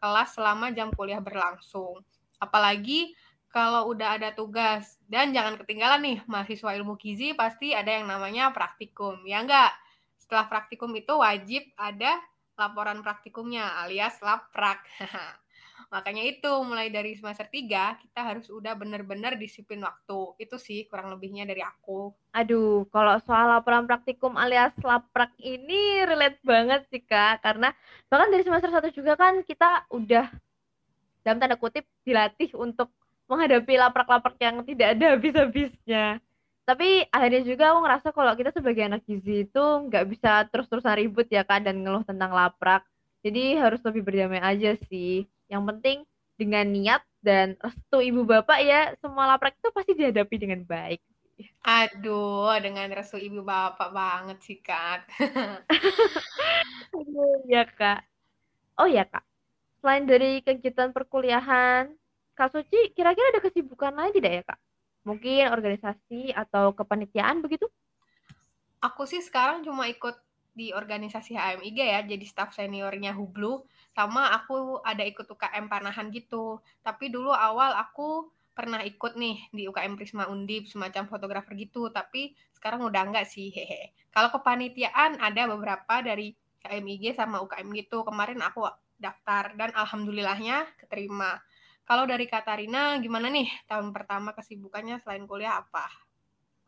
kelas 0.00 0.34
selama 0.34 0.70
jam 0.74 0.90
kuliah 0.94 1.22
berlangsung. 1.22 2.02
Apalagi 2.38 3.14
kalau 3.50 3.90
udah 3.90 4.16
ada 4.18 4.30
tugas. 4.30 4.96
Dan 5.10 5.34
jangan 5.34 5.58
ketinggalan 5.58 6.00
nih, 6.06 6.18
mahasiswa 6.30 6.70
ilmu 6.78 6.94
gizi 6.94 7.34
pasti 7.34 7.74
ada 7.74 7.90
yang 7.90 8.06
namanya 8.06 8.54
praktikum. 8.54 9.26
Ya 9.26 9.42
enggak? 9.42 9.74
Setelah 10.16 10.46
praktikum 10.46 10.94
itu 10.94 11.10
wajib 11.18 11.66
ada 11.74 12.22
laporan 12.54 13.02
praktikumnya 13.02 13.82
alias 13.82 14.22
laprak. 14.22 14.86
Makanya 15.90 16.22
itu 16.22 16.50
mulai 16.62 16.86
dari 16.86 17.18
semester 17.18 17.50
3 17.50 17.98
kita 17.98 18.22
harus 18.22 18.46
udah 18.46 18.78
bener-bener 18.78 19.34
disiplin 19.34 19.82
waktu. 19.82 20.38
Itu 20.38 20.54
sih 20.54 20.86
kurang 20.86 21.10
lebihnya 21.10 21.42
dari 21.42 21.66
aku. 21.66 22.14
Aduh, 22.30 22.86
kalau 22.94 23.18
soal 23.26 23.50
laporan 23.50 23.90
praktikum 23.90 24.38
alias 24.38 24.70
laprak 24.86 25.34
ini 25.42 26.06
relate 26.06 26.38
banget 26.46 26.86
sih 26.94 27.02
Kak. 27.02 27.42
Karena 27.42 27.74
bahkan 28.06 28.30
dari 28.30 28.46
semester 28.46 28.70
1 28.70 28.94
juga 28.94 29.18
kan 29.18 29.42
kita 29.42 29.90
udah 29.90 30.30
dalam 31.26 31.42
tanda 31.42 31.58
kutip 31.58 31.82
dilatih 32.06 32.54
untuk 32.54 32.94
menghadapi 33.26 33.74
laprak-laprak 33.74 34.38
yang 34.38 34.62
tidak 34.62 34.94
ada 34.94 35.18
habis-habisnya. 35.18 36.22
Tapi 36.70 37.02
akhirnya 37.10 37.42
juga 37.42 37.74
aku 37.74 37.78
ngerasa 37.82 38.08
kalau 38.14 38.32
kita 38.38 38.54
sebagai 38.54 38.86
anak 38.86 39.02
gizi 39.02 39.42
itu 39.42 39.64
nggak 39.90 40.06
bisa 40.06 40.46
terus-terusan 40.54 41.02
ribut 41.02 41.26
ya 41.26 41.42
Kak 41.42 41.66
dan 41.66 41.82
ngeluh 41.82 42.06
tentang 42.06 42.30
laprak. 42.30 42.86
Jadi 43.26 43.58
harus 43.58 43.82
lebih 43.82 44.06
berdamai 44.06 44.38
aja 44.38 44.78
sih. 44.86 45.26
Yang 45.50 45.62
penting 45.74 45.98
dengan 46.38 46.64
niat 46.70 47.02
dan 47.20 47.58
restu 47.60 48.00
ibu 48.00 48.24
bapak 48.24 48.58
ya 48.64 48.94
semua 49.02 49.28
laprak 49.28 49.58
itu 49.58 49.68
pasti 49.74 49.92
dihadapi 49.92 50.36
dengan 50.40 50.64
baik. 50.64 51.02
Aduh, 51.66 52.54
dengan 52.62 52.88
restu 52.94 53.20
ibu 53.20 53.44
bapak 53.44 53.92
banget 53.92 54.38
sih 54.40 54.62
kak. 54.62 55.04
Aduh, 56.96 57.44
ya 57.44 57.68
kak. 57.68 58.06
Oh 58.80 58.88
ya 58.88 59.04
kak, 59.04 59.20
selain 59.84 60.08
dari 60.08 60.40
kegiatan 60.40 60.88
perkuliahan, 60.96 61.92
Kak 62.32 62.56
Suci 62.56 62.96
kira-kira 62.96 63.28
ada 63.36 63.44
kesibukan 63.44 63.92
lain 63.92 64.16
tidak 64.16 64.32
ya 64.32 64.42
kak? 64.48 64.60
Mungkin 65.04 65.52
organisasi 65.52 66.32
atau 66.32 66.72
kepanitiaan 66.72 67.44
begitu? 67.44 67.68
Aku 68.80 69.04
sih 69.04 69.20
sekarang 69.20 69.60
cuma 69.60 69.84
ikut 69.84 70.16
di 70.56 70.72
organisasi 70.72 71.36
HMIG 71.36 71.78
ya, 71.78 72.00
jadi 72.04 72.24
staff 72.24 72.56
seniornya 72.56 73.12
Hublu, 73.12 73.60
sama 73.94 74.30
aku 74.34 74.78
ada 74.86 75.02
ikut 75.02 75.26
UKM 75.26 75.66
Panahan 75.66 76.08
gitu. 76.14 76.62
Tapi 76.80 77.10
dulu 77.10 77.34
awal 77.34 77.74
aku 77.74 78.30
pernah 78.54 78.84
ikut 78.84 79.16
nih 79.16 79.48
di 79.54 79.64
UKM 79.66 79.96
Prisma 79.96 80.28
Undip, 80.28 80.68
semacam 80.68 81.08
fotografer 81.08 81.56
gitu, 81.56 81.88
tapi 81.88 82.36
sekarang 82.52 82.84
udah 82.84 83.08
enggak 83.08 83.24
sih, 83.24 83.48
hehe. 83.48 83.94
Kalau 84.12 84.28
kepanitiaan 84.28 85.16
ada 85.16 85.48
beberapa 85.48 86.04
dari 86.04 86.36
HMIG 86.60 87.16
sama 87.16 87.40
UKM 87.40 87.72
gitu, 87.72 88.04
kemarin 88.04 88.42
aku 88.44 88.68
daftar 89.00 89.56
dan 89.56 89.72
alhamdulillahnya 89.72 90.68
keterima. 90.76 91.40
Kalau 91.88 92.04
dari 92.04 92.28
Katarina, 92.28 93.00
gimana 93.00 93.32
nih 93.32 93.48
tahun 93.66 93.90
pertama 93.96 94.36
kesibukannya 94.36 95.00
selain 95.00 95.24
kuliah 95.24 95.58
apa? 95.58 95.88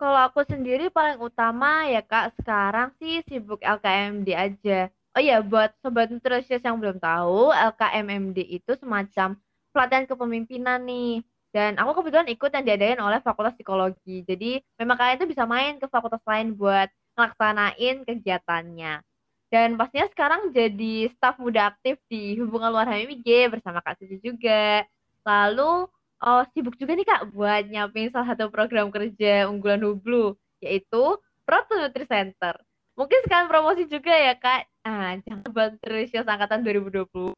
Kalau 0.01 0.19
aku 0.19 0.43
sendiri 0.43 0.91
paling 0.91 1.21
utama 1.23 1.87
ya 1.87 2.03
Kak, 2.03 2.35
sekarang 2.41 2.91
sih 2.99 3.23
sibuk 3.29 3.63
LKMD 3.63 4.29
aja. 4.35 4.91
Oh 5.13 5.21
iya, 5.21 5.45
buat 5.45 5.77
Sobat 5.85 6.09
Nutrisius 6.09 6.65
yang 6.65 6.81
belum 6.81 6.97
tahu, 6.97 7.53
LKMMD 7.53 8.49
itu 8.49 8.73
semacam 8.81 9.37
pelatihan 9.69 10.09
kepemimpinan 10.09 10.81
nih. 10.89 11.21
Dan 11.53 11.77
aku 11.77 12.01
kebetulan 12.01 12.33
ikut 12.33 12.49
yang 12.49 12.65
diadain 12.65 12.97
oleh 12.97 13.21
Fakultas 13.21 13.53
Psikologi. 13.53 14.25
Jadi 14.25 14.65
memang 14.81 14.97
kalian 14.97 15.21
itu 15.21 15.29
bisa 15.29 15.45
main 15.45 15.77
ke 15.77 15.85
fakultas 15.93 16.25
lain 16.25 16.57
buat 16.57 16.89
ngelaksanain 17.13 18.09
kegiatannya. 18.09 19.05
Dan 19.53 19.77
pastinya 19.77 20.09
sekarang 20.09 20.49
jadi 20.57 21.13
staf 21.13 21.37
muda 21.37 21.77
aktif 21.77 22.01
di 22.09 22.41
hubungan 22.41 22.73
luar 22.73 22.89
HMIG 22.89 23.53
bersama 23.53 23.85
Kak 23.85 24.01
Suci 24.01 24.17
juga. 24.25 24.81
Lalu 25.29 25.93
oh, 26.25 26.43
sibuk 26.57 26.81
juga 26.81 26.97
nih 26.97 27.05
Kak 27.05 27.37
buat 27.37 27.69
nyiapin 27.69 28.09
salah 28.09 28.33
satu 28.33 28.49
program 28.49 28.89
kerja 28.89 29.45
unggulan 29.45 29.85
Hublu, 29.85 30.41
yaitu 30.65 31.21
Proto 31.45 31.77
Nutri 31.77 32.09
Center. 32.09 32.57
Mungkin 32.93 33.25
sekalian 33.25 33.49
promosi 33.49 33.89
juga 33.89 34.13
ya 34.13 34.37
Kak. 34.37 34.85
Ah, 34.85 35.17
jangan 35.25 35.49
buat 35.49 35.69
Nutrisius 35.81 36.29
Angkatan 36.29 36.61
2020 36.61 37.33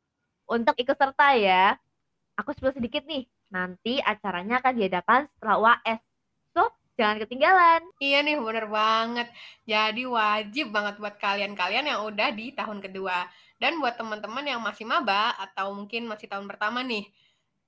untuk 0.51 0.75
ikut 0.75 0.97
serta 0.99 1.39
ya. 1.39 1.79
Aku 2.35 2.51
sebut 2.59 2.75
sedikit 2.75 3.07
nih, 3.07 3.31
nanti 3.55 4.03
acaranya 4.03 4.59
akan 4.59 4.75
diadakan 4.75 5.21
setelah 5.31 5.57
UAS. 5.63 6.03
So, 6.51 6.67
jangan 6.99 7.23
ketinggalan. 7.23 7.87
Iya 8.03 8.27
nih, 8.27 8.35
bener 8.43 8.67
banget. 8.67 9.31
Jadi 9.63 10.03
wajib 10.03 10.75
banget 10.75 10.99
buat 10.99 11.15
kalian-kalian 11.23 11.87
yang 11.87 12.01
udah 12.03 12.35
di 12.35 12.51
tahun 12.51 12.83
kedua. 12.83 13.31
Dan 13.63 13.79
buat 13.79 13.95
teman-teman 13.95 14.43
yang 14.43 14.59
masih 14.59 14.83
maba 14.83 15.39
atau 15.39 15.71
mungkin 15.71 16.11
masih 16.11 16.27
tahun 16.27 16.51
pertama 16.51 16.83
nih, 16.83 17.07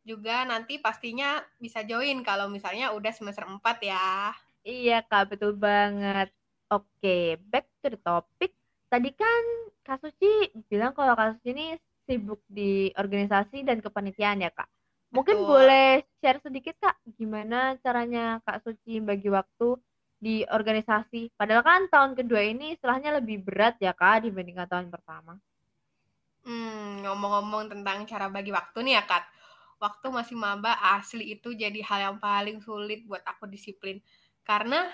juga 0.02 0.42
nanti 0.42 0.82
pastinya 0.82 1.38
bisa 1.62 1.86
join 1.86 2.26
kalau 2.26 2.50
misalnya 2.50 2.90
udah 2.90 3.14
semester 3.14 3.46
4 3.46 3.78
ya. 3.86 4.34
Iya 4.66 5.06
Kak, 5.06 5.30
betul 5.30 5.54
banget. 5.54 6.34
Oke, 6.66 7.38
back 7.46 7.70
to 7.78 7.94
the 7.94 8.00
topic. 8.02 8.50
Tadi 8.90 9.10
kan 9.14 9.42
Kak 9.86 10.02
Suci 10.02 10.50
bilang 10.66 10.90
kalau 10.98 11.14
Kak 11.14 11.38
Suci 11.38 11.54
ini 11.54 11.66
sibuk 12.06 12.42
di 12.50 12.90
organisasi 12.94 13.62
dan 13.62 13.78
kepanitiaan 13.78 14.42
ya 14.42 14.50
Kak. 14.50 14.66
Mungkin 15.14 15.42
betul. 15.42 15.46
boleh 15.46 16.02
share 16.18 16.42
sedikit 16.42 16.74
Kak, 16.82 16.98
gimana 17.14 17.78
caranya 17.82 18.42
Kak 18.42 18.66
Suci 18.66 18.98
bagi 18.98 19.30
waktu 19.30 19.78
di 20.18 20.42
organisasi. 20.42 21.38
Padahal 21.38 21.62
kan 21.62 21.80
tahun 21.86 22.12
kedua 22.18 22.42
ini 22.42 22.74
setelahnya 22.74 23.22
lebih 23.22 23.46
berat 23.46 23.78
ya 23.78 23.94
Kak 23.94 24.26
dibandingkan 24.26 24.66
tahun 24.66 24.90
pertama. 24.90 25.38
Hmm, 26.46 27.02
ngomong-ngomong 27.02 27.70
tentang 27.74 28.06
cara 28.06 28.26
bagi 28.30 28.54
waktu 28.54 28.78
nih 28.86 28.94
ya, 28.98 29.04
Kak. 29.06 29.24
Waktu 29.82 30.06
masih 30.14 30.34
maba 30.38 30.78
asli 30.98 31.34
itu 31.36 31.54
jadi 31.54 31.78
hal 31.82 32.00
yang 32.10 32.18
paling 32.22 32.58
sulit 32.62 33.06
buat 33.06 33.22
aku 33.26 33.50
disiplin. 33.50 34.02
Karena 34.46 34.86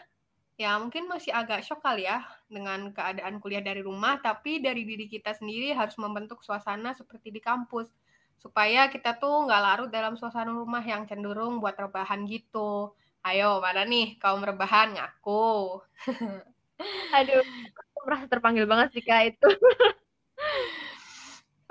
ya 0.60 0.78
mungkin 0.78 1.08
masih 1.08 1.32
agak 1.34 1.64
shock 1.66 1.80
kali 1.82 2.04
ya 2.06 2.22
dengan 2.46 2.92
keadaan 2.92 3.40
kuliah 3.42 3.64
dari 3.64 3.80
rumah, 3.84 4.20
tapi 4.20 4.60
dari 4.62 4.84
diri 4.84 5.06
kita 5.08 5.32
sendiri 5.36 5.72
harus 5.72 5.96
membentuk 5.98 6.44
suasana 6.44 6.92
seperti 6.92 7.32
di 7.32 7.40
kampus. 7.42 7.90
Supaya 8.38 8.90
kita 8.90 9.16
tuh 9.22 9.46
nggak 9.46 9.62
larut 9.62 9.90
dalam 9.90 10.18
suasana 10.18 10.50
rumah 10.50 10.82
yang 10.82 11.06
cenderung 11.06 11.62
buat 11.62 11.78
rebahan 11.78 12.26
gitu. 12.26 12.92
Ayo, 13.22 13.62
mana 13.62 13.86
nih 13.86 14.18
kaum 14.18 14.42
rebahan 14.42 14.98
ngaku. 14.98 15.78
Aduh, 17.16 17.44
aku 17.78 17.98
merasa 18.02 18.26
terpanggil 18.26 18.66
banget 18.66 18.98
sih 18.98 19.04
Kak 19.06 19.22
itu. 19.30 19.48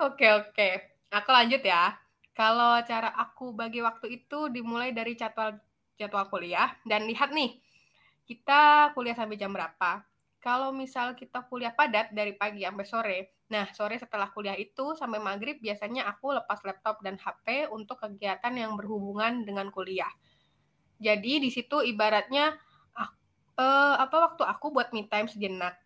Oke, 0.02 0.26
oke. 0.34 0.68
Aku 1.14 1.30
lanjut 1.30 1.62
ya. 1.62 1.94
Kalau 2.34 2.74
cara 2.82 3.14
aku 3.14 3.54
bagi 3.54 3.78
waktu 3.78 4.18
itu 4.18 4.50
dimulai 4.50 4.90
dari 4.90 5.14
jadwal 5.14 5.54
jadwal 5.94 6.26
kuliah 6.26 6.74
dan 6.82 7.06
lihat 7.06 7.30
nih, 7.30 7.54
kita 8.32 8.96
kuliah 8.96 9.12
sampai 9.12 9.36
jam 9.36 9.52
berapa. 9.52 10.00
Kalau 10.40 10.72
misal 10.72 11.12
kita 11.12 11.44
kuliah 11.46 11.70
padat 11.70 12.16
dari 12.16 12.32
pagi 12.34 12.64
sampai 12.64 12.86
sore, 12.88 13.18
nah 13.52 13.68
sore 13.70 14.00
setelah 14.00 14.32
kuliah 14.32 14.56
itu 14.56 14.96
sampai 14.96 15.20
maghrib 15.20 15.60
biasanya 15.60 16.08
aku 16.08 16.34
lepas 16.34 16.64
laptop 16.64 16.98
dan 17.04 17.20
HP 17.20 17.68
untuk 17.68 18.00
kegiatan 18.00 18.50
yang 18.56 18.74
berhubungan 18.74 19.44
dengan 19.44 19.70
kuliah. 19.70 20.10
Jadi 20.98 21.44
di 21.44 21.50
situ 21.52 21.84
ibaratnya 21.84 22.56
uh, 23.60 23.94
apa 24.00 24.16
waktu 24.32 24.42
aku 24.48 24.72
buat 24.74 24.90
me 24.90 25.06
time 25.06 25.28
sejenak 25.30 25.76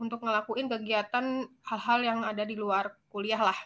untuk 0.00 0.24
ngelakuin 0.24 0.70
kegiatan 0.70 1.44
hal-hal 1.66 2.00
yang 2.00 2.20
ada 2.24 2.46
di 2.46 2.56
luar 2.56 2.96
kuliah 3.12 3.42
lah. 3.42 3.58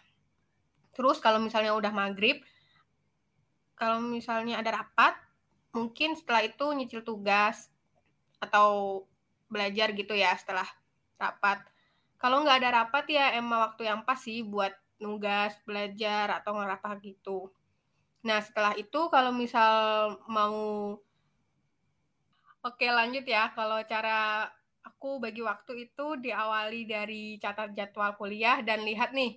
Terus 0.97 1.23
kalau 1.23 1.39
misalnya 1.39 1.79
udah 1.79 1.95
maghrib, 1.95 2.43
kalau 3.79 4.03
misalnya 4.03 4.59
ada 4.59 4.83
rapat, 4.83 5.15
mungkin 5.71 6.19
setelah 6.19 6.43
itu 6.43 6.67
nyicil 6.75 7.07
tugas 7.07 7.71
atau 8.45 9.03
belajar 9.49 9.93
gitu 9.97 10.13
ya 10.17 10.35
setelah 10.37 10.67
rapat. 11.21 11.63
Kalau 12.21 12.41
nggak 12.43 12.59
ada 12.65 12.71
rapat 12.85 13.05
ya 13.11 13.37
emang 13.37 13.73
waktu 13.73 13.89
yang 13.91 14.01
pas 14.03 14.19
sih 14.21 14.41
buat 14.41 14.73
nugas, 15.03 15.57
belajar, 15.69 16.41
atau 16.41 16.57
ngerapat 16.57 16.97
gitu. 17.05 17.53
Nah 18.25 18.41
setelah 18.41 18.73
itu 18.79 19.01
kalau 19.13 19.31
misal 19.35 19.73
mau 20.29 20.97
Oke 22.65 22.89
lanjut 22.89 23.29
ya, 23.29 23.53
kalau 23.53 23.77
cara 23.85 24.49
aku 24.81 25.21
bagi 25.21 25.45
waktu 25.45 25.85
itu 25.85 26.17
diawali 26.17 26.89
dari 26.89 27.37
catat 27.37 27.77
jadwal 27.77 28.17
kuliah 28.17 28.65
dan 28.65 28.81
lihat 28.89 29.13
nih, 29.13 29.37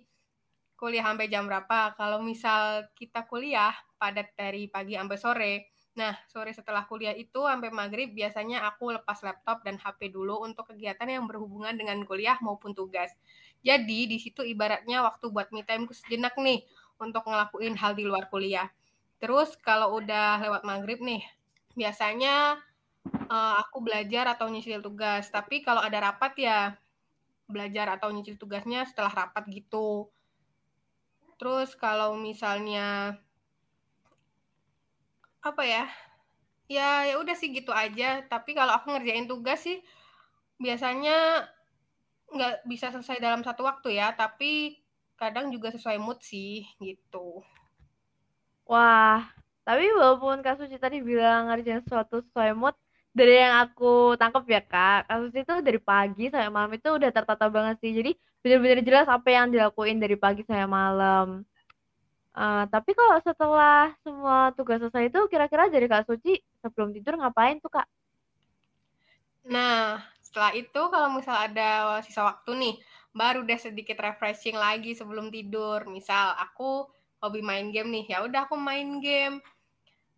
kuliah 0.79 1.03
sampai 1.03 1.27
jam 1.27 1.43
berapa. 1.43 1.91
Kalau 1.99 2.23
misal 2.23 2.87
kita 2.95 3.27
kuliah 3.27 3.75
padat 3.99 4.31
dari 4.31 4.71
pagi 4.71 4.95
sampai 4.95 5.19
sore, 5.19 5.53
nah 5.97 6.13
sore 6.29 6.53
setelah 6.53 6.85
kuliah 6.85 7.17
itu 7.17 7.41
sampai 7.41 7.73
maghrib 7.73 8.13
biasanya 8.13 8.69
aku 8.69 8.93
lepas 8.93 9.17
laptop 9.25 9.65
dan 9.65 9.81
HP 9.81 10.13
dulu 10.13 10.45
untuk 10.45 10.69
kegiatan 10.69 11.09
yang 11.09 11.25
berhubungan 11.25 11.73
dengan 11.73 11.97
kuliah 12.05 12.37
maupun 12.45 12.77
tugas. 12.77 13.09
Jadi 13.65 14.05
di 14.05 14.21
situ 14.21 14.45
ibaratnya 14.45 15.01
waktu 15.01 15.33
buat 15.33 15.49
me 15.49 15.65
time 15.65 15.89
sejenak 15.89 16.37
nih 16.37 16.61
untuk 17.01 17.25
ngelakuin 17.25 17.73
hal 17.73 17.97
di 17.97 18.05
luar 18.05 18.29
kuliah. 18.29 18.69
Terus 19.17 19.57
kalau 19.57 19.97
udah 19.97 20.37
lewat 20.45 20.61
maghrib 20.61 21.01
nih, 21.01 21.25
biasanya 21.73 22.61
uh, 23.27 23.53
aku 23.65 23.81
belajar 23.81 24.29
atau 24.37 24.45
nyicil 24.45 24.85
tugas. 24.85 25.29
Tapi 25.33 25.65
kalau 25.65 25.81
ada 25.81 26.13
rapat 26.13 26.37
ya 26.37 26.59
belajar 27.49 27.97
atau 27.97 28.13
nyicil 28.13 28.37
tugasnya 28.37 28.85
setelah 28.85 29.25
rapat 29.25 29.49
gitu. 29.49 30.13
Terus 31.41 31.73
kalau 31.73 32.17
misalnya 32.17 33.17
apa 35.43 35.63
ya? 35.63 35.85
Ya 36.67 37.07
ya 37.07 37.15
udah 37.21 37.35
sih 37.37 37.49
gitu 37.53 37.71
aja. 37.71 38.23
Tapi 38.27 38.57
kalau 38.57 38.75
aku 38.75 38.93
ngerjain 38.93 39.29
tugas 39.29 39.63
sih 39.63 39.79
biasanya 40.57 41.47
nggak 42.27 42.67
bisa 42.67 42.91
selesai 42.91 43.23
dalam 43.23 43.41
satu 43.45 43.63
waktu 43.63 43.99
ya, 43.99 44.11
tapi 44.11 44.81
kadang 45.15 45.49
juga 45.49 45.71
sesuai 45.71 45.97
mood 45.97 46.19
sih 46.21 46.67
gitu. 46.81 47.41
Wah, 48.67 49.23
tapi 49.63 49.87
walaupun 49.95 50.43
Kak 50.43 50.59
Suci 50.59 50.75
tadi 50.75 50.99
bilang 50.99 51.47
ngerjain 51.47 51.79
sesuatu 51.87 52.19
sesuai 52.19 52.51
mood, 52.51 52.75
dari 53.17 53.33
yang 53.41 53.65
aku 53.65 54.13
tangkap 54.21 54.45
ya 54.45 54.61
kak 54.61 55.09
kasus 55.09 55.33
itu 55.33 55.53
dari 55.65 55.81
pagi 55.81 56.29
sampai 56.29 56.53
malam 56.53 56.71
itu 56.77 56.85
udah 56.85 57.09
tertata 57.09 57.49
banget 57.49 57.81
sih 57.81 57.91
jadi 57.97 58.13
benar-benar 58.45 58.79
jelas 58.85 59.07
apa 59.09 59.29
yang 59.33 59.49
dilakuin 59.49 59.97
dari 59.97 60.13
pagi 60.13 60.45
sampai 60.45 60.69
malam 60.69 61.41
uh, 62.37 62.63
tapi 62.69 62.93
kalau 62.93 63.17
setelah 63.25 63.91
semua 64.05 64.53
tugas 64.53 64.77
selesai 64.77 65.09
itu 65.09 65.19
kira-kira 65.27 65.67
dari 65.73 65.89
kak 65.89 66.05
Suci 66.05 66.37
sebelum 66.61 66.93
tidur 66.93 67.17
ngapain 67.17 67.57
tuh 67.57 67.73
kak? 67.73 67.89
Nah 69.49 69.97
setelah 70.21 70.53
itu 70.53 70.81
kalau 70.93 71.09
misal 71.17 71.33
ada 71.33 71.97
sisa 72.05 72.21
waktu 72.21 72.51
nih 72.53 72.75
baru 73.17 73.41
udah 73.41 73.57
sedikit 73.57 73.97
refreshing 73.97 74.53
lagi 74.53 74.93
sebelum 74.93 75.33
tidur. 75.33 75.89
Misal 75.89 76.37
aku 76.37 76.85
hobi 77.17 77.41
main 77.41 77.73
game 77.73 77.89
nih 77.89 78.13
ya 78.13 78.17
udah 78.21 78.45
aku 78.45 78.53
main 78.53 79.01
game 79.01 79.41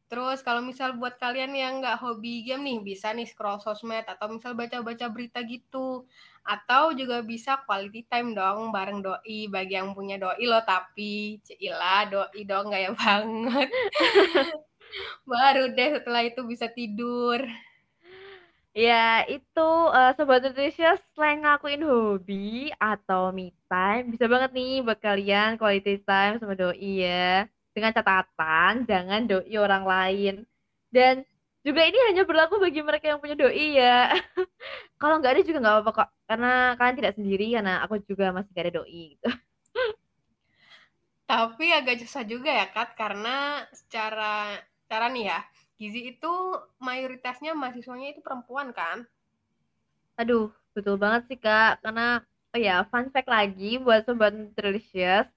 Terus 0.10 0.42
kalau 0.42 0.66
misal 0.66 0.98
buat 0.98 1.22
kalian 1.22 1.54
yang 1.54 1.86
nggak 1.86 2.02
hobi 2.02 2.42
game 2.42 2.66
nih, 2.66 2.82
bisa 2.82 3.14
nih 3.14 3.30
scroll 3.30 3.62
sosmed 3.62 4.10
atau 4.10 4.26
misal 4.34 4.58
baca-baca 4.58 5.06
berita 5.06 5.46
gitu. 5.46 6.10
Atau 6.42 6.98
juga 6.98 7.22
bisa 7.22 7.62
quality 7.62 8.10
time 8.10 8.34
dong 8.34 8.74
bareng 8.74 9.06
doi 9.06 9.46
bagi 9.54 9.78
yang 9.78 9.94
punya 9.94 10.18
doi 10.18 10.50
loh 10.50 10.66
tapi 10.66 11.38
cila 11.46 12.10
doi 12.10 12.42
dong 12.42 12.74
gak 12.74 12.82
ya 12.90 12.92
banget. 12.98 13.70
Baru 15.30 15.78
deh 15.78 15.90
setelah 16.02 16.26
itu 16.26 16.42
bisa 16.42 16.66
tidur. 16.74 17.46
Ya, 18.74 19.30
itu 19.30 19.70
uh, 19.94 20.14
Sobat 20.18 20.42
Nutritious 20.42 21.02
selain 21.14 21.46
ngakuin 21.46 21.86
hobi 21.86 22.74
atau 22.82 23.30
me 23.30 23.54
time, 23.70 24.14
bisa 24.14 24.26
banget 24.26 24.58
nih 24.58 24.82
buat 24.82 24.98
kalian 24.98 25.58
quality 25.62 26.02
time 26.02 26.42
sama 26.42 26.58
doi 26.58 27.06
ya 27.06 27.50
dengan 27.80 27.96
catatan 27.96 28.84
jangan 28.84 29.22
doi 29.26 29.56
orang 29.56 29.84
lain. 29.88 30.36
Dan 30.92 31.24
juga 31.64 31.82
ini 31.88 32.00
hanya 32.12 32.24
berlaku 32.28 32.60
bagi 32.60 32.84
mereka 32.84 33.16
yang 33.16 33.20
punya 33.24 33.40
doi 33.40 33.80
ya. 33.80 34.12
Kalau 35.02 35.16
nggak 35.24 35.34
ada 35.40 35.42
juga 35.48 35.58
nggak 35.64 35.76
apa-apa 35.80 35.92
kok 35.96 36.10
karena 36.28 36.52
kalian 36.76 36.98
tidak 37.00 37.14
sendiri 37.16 37.46
karena 37.56 37.74
aku 37.88 38.04
juga 38.04 38.36
masih 38.36 38.52
gak 38.52 38.66
ada 38.68 38.76
doi 38.84 39.04
gitu. 39.16 39.30
Tapi 41.32 41.66
agak 41.72 41.96
susah 42.04 42.24
juga 42.28 42.52
ya 42.52 42.68
Kat 42.70 43.00
karena 43.00 43.64
secara 43.72 44.60
cara 44.90 45.08
nih 45.08 45.32
ya 45.32 45.40
gizi 45.80 46.12
itu 46.12 46.34
mayoritasnya 46.84 47.56
mahasiswanya 47.56 48.12
itu 48.12 48.20
perempuan 48.20 48.76
kan? 48.76 49.08
Aduh 50.20 50.52
betul 50.76 51.00
banget 51.00 51.32
sih 51.32 51.40
kak 51.40 51.80
karena 51.82 52.20
oh 52.54 52.60
ya 52.60 52.84
fun 52.92 53.08
fact 53.14 53.30
lagi 53.32 53.80
buat 53.80 54.04
sobat 54.04 54.36
nutritious 54.36 55.28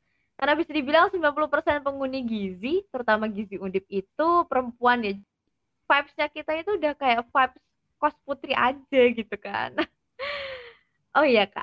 karena 0.42 0.58
bisa 0.58 0.74
dibilang 0.74 1.06
90% 1.06 1.86
penghuni 1.86 2.26
gizi, 2.26 2.82
terutama 2.90 3.30
gizi 3.30 3.62
undip 3.62 3.86
itu 3.86 4.28
perempuan 4.50 4.98
ya. 5.06 5.14
Vibes-nya 5.86 6.26
kita 6.34 6.58
itu 6.58 6.82
udah 6.82 6.98
kayak 6.98 7.30
vibes 7.30 7.62
kos 8.02 8.16
putri 8.26 8.50
aja 8.50 9.02
gitu 9.14 9.36
kan. 9.38 9.70
oh 11.14 11.22
iya 11.22 11.46
kak. 11.46 11.62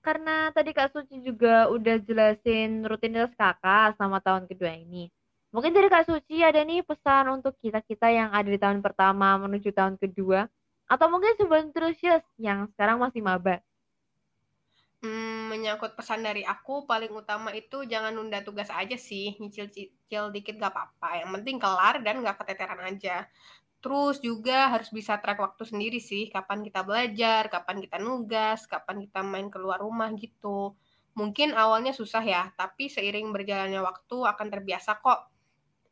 Karena 0.00 0.48
tadi 0.56 0.72
Kak 0.72 0.96
Suci 0.96 1.20
juga 1.20 1.68
udah 1.68 2.00
jelasin 2.00 2.88
rutinitas 2.88 3.36
kakak 3.36 4.00
sama 4.00 4.24
tahun 4.24 4.48
kedua 4.48 4.72
ini. 4.72 5.12
Mungkin 5.52 5.76
dari 5.76 5.92
Kak 5.92 6.08
Suci 6.08 6.40
ada 6.40 6.64
nih 6.64 6.80
pesan 6.80 7.36
untuk 7.36 7.52
kita-kita 7.60 8.08
yang 8.08 8.32
ada 8.32 8.48
di 8.48 8.56
tahun 8.56 8.80
pertama 8.80 9.36
menuju 9.44 9.76
tahun 9.76 10.00
kedua. 10.00 10.48
Atau 10.88 11.12
mungkin 11.12 11.36
sebelum 11.36 11.68
terus 11.76 12.00
yang 12.40 12.64
sekarang 12.72 12.96
masih 12.96 13.20
maba. 13.20 13.60
Hmm, 14.98 15.46
menyangkut 15.54 15.94
pesan 15.94 16.26
dari 16.26 16.42
aku, 16.42 16.82
paling 16.82 17.14
utama 17.14 17.54
itu 17.54 17.86
jangan 17.86 18.10
nunda 18.10 18.42
tugas 18.42 18.66
aja 18.66 18.98
sih, 18.98 19.38
nyicil-cicil 19.38 20.34
dikit 20.34 20.58
gak 20.58 20.74
apa-apa, 20.74 21.22
yang 21.22 21.30
penting 21.38 21.62
kelar 21.62 22.02
dan 22.02 22.18
gak 22.26 22.42
keteteran 22.42 22.82
aja. 22.82 23.30
Terus 23.82 24.18
juga 24.22 24.70
harus 24.74 24.90
bisa 24.94 25.18
track 25.22 25.38
waktu 25.42 25.62
sendiri 25.66 25.98
sih, 26.02 26.30
kapan 26.34 26.62
kita 26.66 26.82
belajar, 26.86 27.46
kapan 27.50 27.78
kita 27.82 27.98
nugas, 28.02 28.66
kapan 28.66 29.02
kita 29.06 29.20
main 29.22 29.50
keluar 29.54 29.78
rumah 29.82 30.10
gitu. 30.18 30.74
Mungkin 31.18 31.54
awalnya 31.54 31.94
susah 31.94 32.22
ya, 32.22 32.42
tapi 32.58 32.90
seiring 32.90 33.30
berjalannya 33.34 33.82
waktu 33.82 34.16
akan 34.30 34.46
terbiasa 34.54 34.98
kok. 35.02 35.30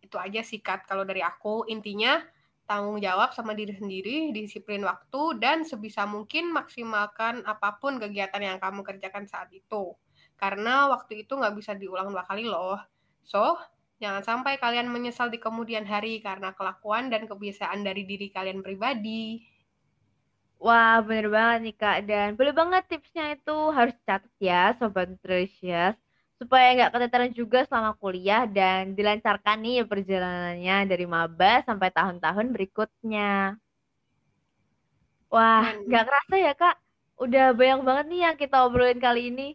Itu 0.02 0.18
aja 0.18 0.42
sih, 0.42 0.62
Kat, 0.62 0.86
kalau 0.86 1.06
dari 1.06 1.22
aku. 1.22 1.66
Intinya, 1.70 2.22
tanggung 2.66 2.98
jawab 2.98 3.30
sama 3.32 3.54
diri 3.54 3.72
sendiri, 3.72 4.34
disiplin 4.34 4.82
waktu, 4.82 5.38
dan 5.38 5.62
sebisa 5.62 6.04
mungkin 6.04 6.50
maksimalkan 6.50 7.46
apa 7.46 7.78
pun 7.78 8.02
kegiatan 8.02 8.42
yang 8.42 8.58
kamu 8.58 8.82
kerjakan 8.82 9.24
saat 9.24 9.48
itu. 9.54 9.94
Karena 10.36 10.90
waktu 10.90 11.24
itu 11.24 11.32
nggak 11.38 11.54
bisa 11.56 11.72
diulang 11.78 12.10
dua 12.10 12.26
kali 12.26 12.44
loh. 12.44 12.76
So, 13.24 13.56
jangan 14.02 14.22
sampai 14.26 14.60
kalian 14.60 14.90
menyesal 14.90 15.32
di 15.32 15.38
kemudian 15.40 15.86
hari 15.86 16.20
karena 16.20 16.52
kelakuan 16.52 17.08
dan 17.08 17.24
kebiasaan 17.24 17.86
dari 17.86 18.04
diri 18.04 18.28
kalian 18.28 18.60
pribadi. 18.60 19.40
Wah, 20.56 21.04
bener 21.04 21.28
banget 21.28 21.58
nih 21.64 21.76
Kak. 21.76 21.98
Dan 22.08 22.28
boleh 22.36 22.52
banget 22.56 22.82
tipsnya 22.88 23.36
itu 23.36 23.56
harus 23.76 23.96
catat 24.08 24.32
ya, 24.40 24.72
Sobat 24.80 25.08
Nutritious. 25.12 26.05
Supaya 26.36 26.76
nggak 26.76 26.92
keteteran 26.92 27.32
juga 27.32 27.64
selama 27.64 27.96
kuliah 27.96 28.44
dan 28.44 28.92
dilancarkan 28.92 29.56
nih 29.64 29.88
perjalanannya 29.88 30.76
dari 30.84 31.06
maba 31.08 31.64
sampai 31.64 31.88
tahun-tahun 31.92 32.46
berikutnya. 32.52 33.56
Wah, 35.32 35.66
nggak 35.88 36.04
kerasa 36.06 36.34
ya 36.38 36.52
kak, 36.54 36.76
udah 37.18 37.56
banyak 37.56 37.80
banget 37.82 38.06
nih 38.12 38.20
yang 38.30 38.36
kita 38.36 38.56
obrolin 38.68 39.00
kali 39.00 39.32
ini. 39.32 39.48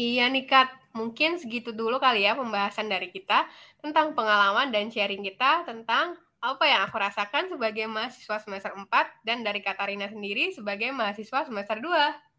Iya 0.00 0.32
nih 0.32 0.48
Kat, 0.48 0.72
mungkin 0.96 1.36
segitu 1.36 1.76
dulu 1.76 2.00
kali 2.00 2.24
ya 2.24 2.32
pembahasan 2.32 2.88
dari 2.88 3.12
kita 3.12 3.44
tentang 3.84 4.16
pengalaman 4.16 4.72
dan 4.72 4.88
sharing 4.88 5.20
kita 5.20 5.68
tentang 5.68 6.16
apa 6.40 6.64
yang 6.64 6.80
aku 6.88 6.96
rasakan 6.96 7.52
sebagai 7.52 7.84
mahasiswa 7.84 8.40
semester 8.40 8.72
4 8.72 8.88
dan 9.28 9.44
dari 9.44 9.60
Katarina 9.60 10.08
sendiri 10.08 10.56
sebagai 10.56 10.88
mahasiswa 10.88 11.44
semester 11.44 11.76
2. 11.84 12.29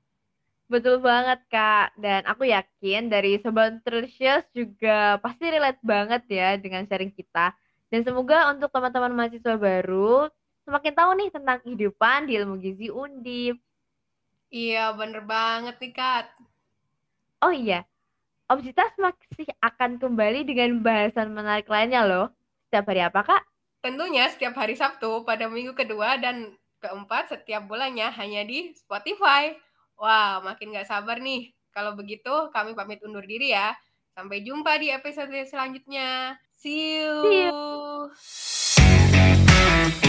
Betul 0.71 1.03
banget 1.03 1.43
kak, 1.51 1.91
dan 1.99 2.23
aku 2.23 2.47
yakin 2.47 3.11
dari 3.11 3.35
Sobat 3.43 3.75
Nutritious 3.75 4.47
juga 4.55 5.19
pasti 5.19 5.51
relate 5.51 5.83
banget 5.83 6.23
ya 6.31 6.55
dengan 6.55 6.87
sharing 6.87 7.11
kita. 7.11 7.51
Dan 7.91 8.07
semoga 8.07 8.47
untuk 8.55 8.71
teman-teman 8.71 9.11
mahasiswa 9.11 9.59
baru 9.59 10.31
semakin 10.63 10.93
tahu 10.95 11.11
nih 11.19 11.29
tentang 11.35 11.59
kehidupan 11.59 12.31
di 12.31 12.39
ilmu 12.39 12.55
gizi 12.63 12.87
undip. 12.87 13.59
Iya, 14.47 14.95
bener 14.95 15.27
banget 15.27 15.75
nih 15.83 15.91
Kat. 15.91 16.31
Oh 17.43 17.51
iya, 17.51 17.83
Obsitas 18.51 18.91
masih 18.99 19.47
akan 19.63 19.95
kembali 19.95 20.43
dengan 20.43 20.83
bahasan 20.83 21.31
menarik 21.31 21.71
lainnya 21.71 22.03
loh. 22.03 22.27
Setiap 22.67 22.91
hari 22.91 22.99
apa, 22.99 23.23
Kak? 23.23 23.43
Tentunya 23.79 24.27
setiap 24.27 24.59
hari 24.59 24.75
Sabtu 24.75 25.23
pada 25.23 25.47
minggu 25.47 25.71
kedua 25.71 26.19
dan 26.19 26.51
keempat 26.83 27.31
setiap 27.31 27.63
bulannya 27.71 28.11
hanya 28.11 28.43
di 28.43 28.75
Spotify. 28.75 29.55
Wah, 30.01 30.41
makin 30.41 30.73
gak 30.73 30.89
sabar 30.89 31.21
nih. 31.21 31.53
Kalau 31.69 31.93
begitu, 31.93 32.49
kami 32.49 32.73
pamit 32.73 33.05
undur 33.05 33.21
diri 33.21 33.53
ya. 33.53 33.77
Sampai 34.17 34.41
jumpa 34.41 34.81
di 34.81 34.89
episode 34.89 35.37
selanjutnya. 35.45 36.41
See 36.57 37.05
you. 37.05 37.21
See 38.17 38.81
you. 38.81 40.00